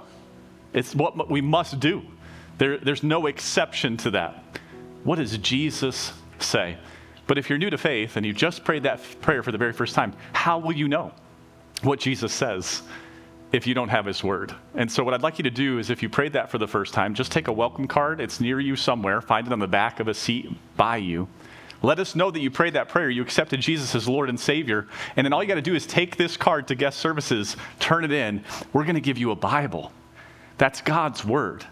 it's 0.72 0.97
what 0.97 1.31
we 1.31 1.41
must 1.41 1.79
do. 1.79 2.03
There, 2.59 2.76
there's 2.79 3.05
no 3.05 3.26
exception 3.26 3.97
to 3.99 4.11
that. 4.11 4.43
What 5.05 5.17
does 5.17 5.37
Jesus 5.39 6.13
say? 6.39 6.77
But 7.27 7.39
if 7.39 7.49
you're 7.49 7.59
new 7.59 7.71
to 7.71 7.79
faith 7.79 8.17
and 8.17 8.25
you 8.25 8.33
just 8.33 8.65
prayed 8.65 8.85
that 8.85 9.01
prayer 9.21 9.43
for 9.43 9.53
the 9.53 9.59
very 9.59 9.73
first 9.73 9.95
time, 9.95 10.15
how 10.33 10.59
will 10.59 10.73
you 10.73 10.89
know 10.89 11.13
what 11.83 12.01
Jesus 12.01 12.33
says 12.33 12.83
if 13.53 13.67
you 13.67 13.75
don't 13.75 13.91
have 13.91 14.07
his 14.07 14.25
word? 14.25 14.55
And 14.75 14.91
so, 14.91 15.05
what 15.05 15.15
I'd 15.15 15.23
like 15.23 15.39
you 15.39 15.45
to 15.45 15.51
do 15.51 15.79
is 15.79 15.91
if 15.91 16.03
you 16.03 16.09
prayed 16.09 16.33
that 16.33 16.51
for 16.51 16.59
the 16.59 16.67
first 16.67 16.95
time, 16.95 17.15
just 17.15 17.31
take 17.31 17.49
a 17.49 17.53
welcome 17.53 17.87
card. 17.87 18.21
It's 18.21 18.41
near 18.41 18.61
you 18.61 18.77
somewhere. 18.77 19.21
Find 19.21 19.47
it 19.47 19.53
on 19.53 19.59
the 19.59 19.69
back 19.69 20.01
of 20.01 20.09
a 20.09 20.15
seat 20.15 20.51
by 20.77 20.97
you. 20.97 21.29
Let 21.83 22.01
us 22.01 22.17
know 22.17 22.31
that 22.31 22.41
you 22.41 22.51
prayed 22.51 22.73
that 22.73 22.89
prayer. 22.89 23.09
You 23.09 23.23
accepted 23.23 23.61
Jesus 23.61 23.95
as 23.95 24.09
Lord 24.09 24.29
and 24.29 24.41
Savior. 24.41 24.89
And 25.15 25.25
then 25.25 25.33
all 25.33 25.43
you 25.43 25.49
got 25.49 25.55
to 25.55 25.63
do 25.63 25.77
is 25.77 25.87
take 25.87 26.17
this 26.17 26.37
card 26.37 26.67
to 26.69 26.75
guest 26.75 26.99
services, 26.99 27.57
turn 27.79 28.05
it 28.05 28.11
in. 28.11 28.43
We're 28.73 28.83
going 28.83 28.97
to 28.97 29.01
give 29.01 29.19
you 29.19 29.31
a 29.31 29.37
Bible. 29.37 29.93
That's 30.57 30.81
God's 30.81 31.25
word. 31.25 31.65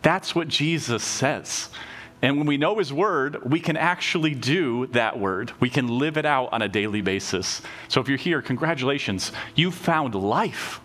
That's 0.00 0.34
what 0.34 0.48
Jesus 0.48 1.04
says. 1.04 1.68
And 2.22 2.38
when 2.38 2.46
we 2.46 2.56
know 2.56 2.78
His 2.78 2.92
Word, 2.92 3.50
we 3.50 3.58
can 3.58 3.76
actually 3.76 4.34
do 4.34 4.86
that 4.88 5.18
Word. 5.18 5.52
We 5.58 5.68
can 5.68 5.88
live 5.98 6.16
it 6.16 6.24
out 6.24 6.52
on 6.52 6.62
a 6.62 6.68
daily 6.68 7.02
basis. 7.02 7.60
So 7.88 8.00
if 8.00 8.08
you're 8.08 8.16
here, 8.16 8.40
congratulations. 8.40 9.32
You've 9.56 9.74
found 9.74 10.14
life, 10.14 10.80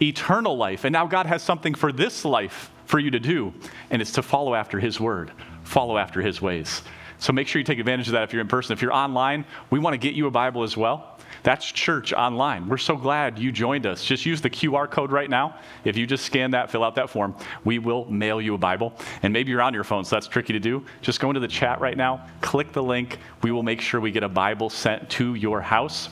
eternal 0.00 0.56
life. 0.56 0.84
And 0.84 0.92
now 0.92 1.06
God 1.06 1.26
has 1.26 1.42
something 1.42 1.74
for 1.74 1.92
this 1.92 2.24
life 2.24 2.70
for 2.86 2.98
you 2.98 3.10
to 3.10 3.20
do, 3.20 3.52
and 3.90 4.00
it's 4.00 4.12
to 4.12 4.22
follow 4.22 4.54
after 4.54 4.80
His 4.80 4.98
Word, 4.98 5.32
follow 5.64 5.98
after 5.98 6.22
His 6.22 6.40
ways. 6.40 6.82
So 7.18 7.32
make 7.32 7.46
sure 7.46 7.58
you 7.58 7.64
take 7.64 7.78
advantage 7.78 8.08
of 8.08 8.12
that 8.12 8.24
if 8.24 8.32
you're 8.32 8.42
in 8.42 8.48
person. 8.48 8.72
If 8.72 8.82
you're 8.82 8.92
online, 8.92 9.44
we 9.70 9.78
want 9.78 9.94
to 9.94 9.98
get 9.98 10.14
you 10.14 10.26
a 10.26 10.30
Bible 10.30 10.62
as 10.62 10.76
well. 10.76 11.13
That's 11.44 11.70
church 11.70 12.14
online. 12.14 12.68
We're 12.68 12.78
so 12.78 12.96
glad 12.96 13.38
you 13.38 13.52
joined 13.52 13.84
us. 13.84 14.02
Just 14.02 14.24
use 14.24 14.40
the 14.40 14.48
QR 14.48 14.90
code 14.90 15.12
right 15.12 15.28
now. 15.28 15.58
If 15.84 15.94
you 15.94 16.06
just 16.06 16.24
scan 16.24 16.50
that, 16.52 16.70
fill 16.70 16.82
out 16.82 16.94
that 16.94 17.10
form, 17.10 17.36
we 17.64 17.78
will 17.78 18.06
mail 18.06 18.40
you 18.40 18.54
a 18.54 18.58
Bible. 18.58 18.94
And 19.22 19.30
maybe 19.30 19.50
you're 19.50 19.60
on 19.60 19.74
your 19.74 19.84
phone, 19.84 20.06
so 20.06 20.16
that's 20.16 20.26
tricky 20.26 20.54
to 20.54 20.58
do. 20.58 20.84
Just 21.02 21.20
go 21.20 21.28
into 21.28 21.40
the 21.40 21.48
chat 21.48 21.80
right 21.80 21.98
now, 21.98 22.26
click 22.40 22.72
the 22.72 22.82
link. 22.82 23.18
We 23.42 23.52
will 23.52 23.62
make 23.62 23.82
sure 23.82 24.00
we 24.00 24.10
get 24.10 24.22
a 24.22 24.28
Bible 24.28 24.70
sent 24.70 25.08
to 25.10 25.34
your 25.34 25.60
house 25.60 26.08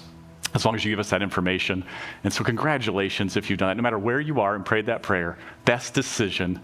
as 0.54 0.66
long 0.66 0.74
as 0.74 0.84
you 0.84 0.92
give 0.92 0.98
us 0.98 1.08
that 1.08 1.22
information. 1.22 1.82
And 2.24 2.32
so, 2.32 2.44
congratulations 2.44 3.38
if 3.38 3.48
you've 3.48 3.58
done 3.58 3.70
it. 3.70 3.76
No 3.76 3.82
matter 3.82 3.98
where 3.98 4.20
you 4.20 4.38
are 4.40 4.54
and 4.54 4.66
prayed 4.66 4.84
that 4.84 5.02
prayer, 5.02 5.38
best 5.64 5.94
decision 5.94 6.60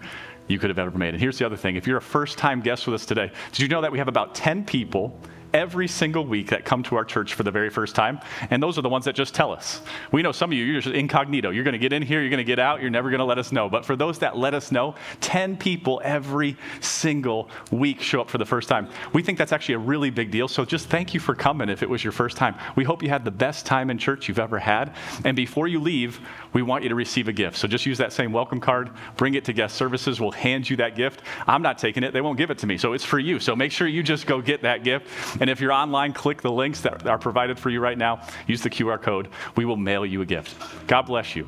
you 0.47 0.59
could 0.59 0.69
have 0.69 0.77
ever 0.77 0.95
made. 0.95 1.15
And 1.15 1.19
here's 1.19 1.39
the 1.39 1.45
other 1.45 1.57
thing 1.57 1.75
if 1.75 1.87
you're 1.87 1.97
a 1.97 2.01
first 2.01 2.37
time 2.37 2.61
guest 2.61 2.85
with 2.85 2.93
us 2.93 3.05
today, 3.07 3.31
did 3.51 3.61
you 3.61 3.67
know 3.67 3.81
that 3.81 3.91
we 3.91 3.97
have 3.97 4.07
about 4.07 4.35
10 4.35 4.63
people 4.63 5.19
every 5.53 5.87
single 5.87 6.25
week 6.25 6.49
that 6.49 6.65
come 6.65 6.83
to 6.83 6.95
our 6.95 7.05
church 7.05 7.33
for 7.33 7.43
the 7.43 7.51
very 7.51 7.69
first 7.69 7.95
time. 7.95 8.19
And 8.49 8.61
those 8.61 8.77
are 8.77 8.81
the 8.81 8.89
ones 8.89 9.05
that 9.05 9.15
just 9.15 9.33
tell 9.33 9.51
us. 9.51 9.81
We 10.11 10.21
know 10.21 10.31
some 10.31 10.51
of 10.51 10.57
you, 10.57 10.63
you're 10.63 10.81
just 10.81 10.95
incognito. 10.95 11.49
You're 11.49 11.63
going 11.63 11.73
to 11.73 11.79
get 11.79 11.93
in 11.93 12.01
here, 12.01 12.21
you're 12.21 12.29
going 12.29 12.37
to 12.37 12.43
get 12.43 12.59
out, 12.59 12.81
you're 12.81 12.89
never 12.89 13.09
going 13.09 13.19
to 13.19 13.25
let 13.25 13.37
us 13.37 13.51
know. 13.51 13.69
But 13.69 13.85
for 13.85 13.95
those 13.95 14.19
that 14.19 14.37
let 14.37 14.53
us 14.53 14.71
know, 14.71 14.95
10 15.21 15.57
people 15.57 16.01
every 16.03 16.57
single 16.81 17.49
week 17.71 18.01
show 18.01 18.21
up 18.21 18.29
for 18.29 18.37
the 18.37 18.45
first 18.45 18.69
time. 18.69 18.89
We 19.13 19.23
think 19.23 19.37
that's 19.37 19.51
actually 19.51 19.75
a 19.75 19.79
really 19.79 20.09
big 20.09 20.31
deal. 20.31 20.47
So 20.47 20.65
just 20.65 20.87
thank 20.87 21.13
you 21.13 21.19
for 21.19 21.35
coming 21.35 21.69
if 21.69 21.83
it 21.83 21.89
was 21.89 22.03
your 22.03 22.13
first 22.13 22.37
time. 22.37 22.55
We 22.75 22.83
hope 22.83 23.03
you 23.03 23.09
had 23.09 23.25
the 23.25 23.31
best 23.31 23.65
time 23.65 23.89
in 23.89 23.97
church 23.97 24.27
you've 24.27 24.39
ever 24.39 24.59
had. 24.59 24.95
And 25.25 25.35
before 25.35 25.67
you 25.67 25.79
leave, 25.79 26.19
we 26.53 26.61
want 26.61 26.83
you 26.83 26.89
to 26.89 26.95
receive 26.95 27.27
a 27.27 27.33
gift. 27.33 27.57
So 27.57 27.67
just 27.67 27.85
use 27.85 27.97
that 27.97 28.13
same 28.13 28.31
welcome 28.31 28.59
card, 28.59 28.91
bring 29.17 29.35
it 29.35 29.45
to 29.45 29.53
guest 29.53 29.75
services. 29.75 30.19
We'll 30.19 30.31
hand 30.31 30.69
you 30.69 30.77
that 30.77 30.95
gift. 30.95 31.21
I'm 31.47 31.61
not 31.61 31.77
taking 31.77 32.03
it, 32.03 32.13
they 32.13 32.21
won't 32.21 32.37
give 32.37 32.51
it 32.51 32.57
to 32.59 32.67
me. 32.67 32.77
So 32.77 32.93
it's 32.93 33.03
for 33.03 33.19
you. 33.19 33.39
So 33.39 33.55
make 33.55 33.71
sure 33.71 33.87
you 33.87 34.03
just 34.03 34.25
go 34.25 34.41
get 34.41 34.61
that 34.63 34.83
gift. 34.83 35.07
And 35.39 35.49
if 35.49 35.61
you're 35.61 35.71
online, 35.71 36.13
click 36.13 36.41
the 36.41 36.51
links 36.51 36.81
that 36.81 37.05
are 37.07 37.17
provided 37.17 37.57
for 37.57 37.69
you 37.69 37.79
right 37.79 37.97
now. 37.97 38.27
Use 38.47 38.61
the 38.61 38.69
QR 38.69 39.01
code. 39.01 39.29
We 39.55 39.65
will 39.65 39.77
mail 39.77 40.05
you 40.05 40.21
a 40.21 40.25
gift. 40.25 40.55
God 40.87 41.03
bless 41.03 41.35
you. 41.35 41.47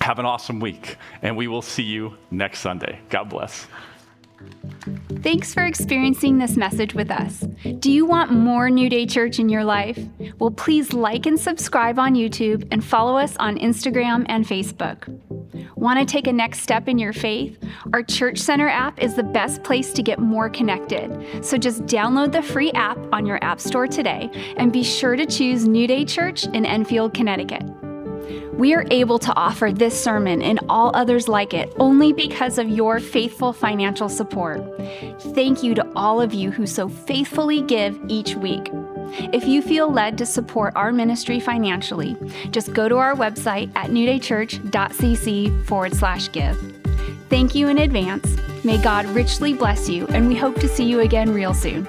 Have 0.00 0.18
an 0.18 0.26
awesome 0.26 0.58
week, 0.58 0.96
and 1.22 1.36
we 1.36 1.46
will 1.46 1.62
see 1.62 1.84
you 1.84 2.16
next 2.30 2.58
Sunday. 2.58 2.98
God 3.08 3.28
bless. 3.28 3.66
Thanks 5.22 5.54
for 5.54 5.64
experiencing 5.64 6.38
this 6.38 6.56
message 6.56 6.94
with 6.94 7.10
us. 7.10 7.44
Do 7.78 7.92
you 7.92 8.04
want 8.04 8.32
more 8.32 8.70
New 8.70 8.88
Day 8.88 9.06
Church 9.06 9.38
in 9.38 9.48
your 9.48 9.62
life? 9.62 9.98
Well, 10.38 10.50
please 10.50 10.92
like 10.92 11.26
and 11.26 11.38
subscribe 11.38 11.98
on 11.98 12.14
YouTube 12.14 12.66
and 12.72 12.84
follow 12.84 13.16
us 13.16 13.36
on 13.36 13.56
Instagram 13.58 14.26
and 14.28 14.44
Facebook. 14.44 15.08
Want 15.76 16.00
to 16.00 16.04
take 16.04 16.26
a 16.26 16.32
next 16.32 16.60
step 16.60 16.88
in 16.88 16.98
your 16.98 17.12
faith? 17.12 17.58
Our 17.92 18.02
Church 18.02 18.38
Center 18.38 18.68
app 18.68 19.00
is 19.00 19.14
the 19.14 19.22
best 19.22 19.62
place 19.62 19.92
to 19.92 20.02
get 20.02 20.18
more 20.18 20.50
connected. 20.50 21.44
So 21.44 21.56
just 21.56 21.86
download 21.86 22.32
the 22.32 22.42
free 22.42 22.72
app 22.72 22.98
on 23.12 23.26
your 23.26 23.42
App 23.44 23.60
Store 23.60 23.86
today 23.86 24.30
and 24.56 24.72
be 24.72 24.82
sure 24.82 25.16
to 25.16 25.26
choose 25.26 25.66
New 25.68 25.86
Day 25.86 26.04
Church 26.04 26.44
in 26.46 26.66
Enfield, 26.66 27.14
Connecticut. 27.14 27.62
We 28.52 28.74
are 28.74 28.84
able 28.90 29.18
to 29.20 29.34
offer 29.34 29.72
this 29.72 30.00
sermon 30.00 30.42
and 30.42 30.60
all 30.68 30.94
others 30.94 31.26
like 31.26 31.54
it 31.54 31.72
only 31.78 32.12
because 32.12 32.58
of 32.58 32.68
your 32.68 33.00
faithful 33.00 33.52
financial 33.52 34.08
support. 34.08 34.62
Thank 35.34 35.62
you 35.62 35.74
to 35.74 35.92
all 35.96 36.20
of 36.20 36.34
you 36.34 36.50
who 36.50 36.66
so 36.66 36.88
faithfully 36.88 37.62
give 37.62 37.98
each 38.08 38.34
week. 38.34 38.70
If 39.32 39.44
you 39.44 39.62
feel 39.62 39.90
led 39.90 40.18
to 40.18 40.26
support 40.26 40.74
our 40.76 40.92
ministry 40.92 41.40
financially, 41.40 42.16
just 42.50 42.72
go 42.72 42.88
to 42.88 42.96
our 42.96 43.14
website 43.14 43.70
at 43.74 43.90
newdaychurch.cc 43.90 45.66
forward 45.66 45.94
slash 45.94 46.30
give. 46.32 46.58
Thank 47.28 47.54
you 47.54 47.68
in 47.68 47.78
advance. 47.78 48.36
May 48.64 48.80
God 48.82 49.06
richly 49.06 49.54
bless 49.54 49.88
you, 49.88 50.06
and 50.08 50.28
we 50.28 50.36
hope 50.36 50.60
to 50.60 50.68
see 50.68 50.84
you 50.84 51.00
again 51.00 51.32
real 51.32 51.54
soon. 51.54 51.88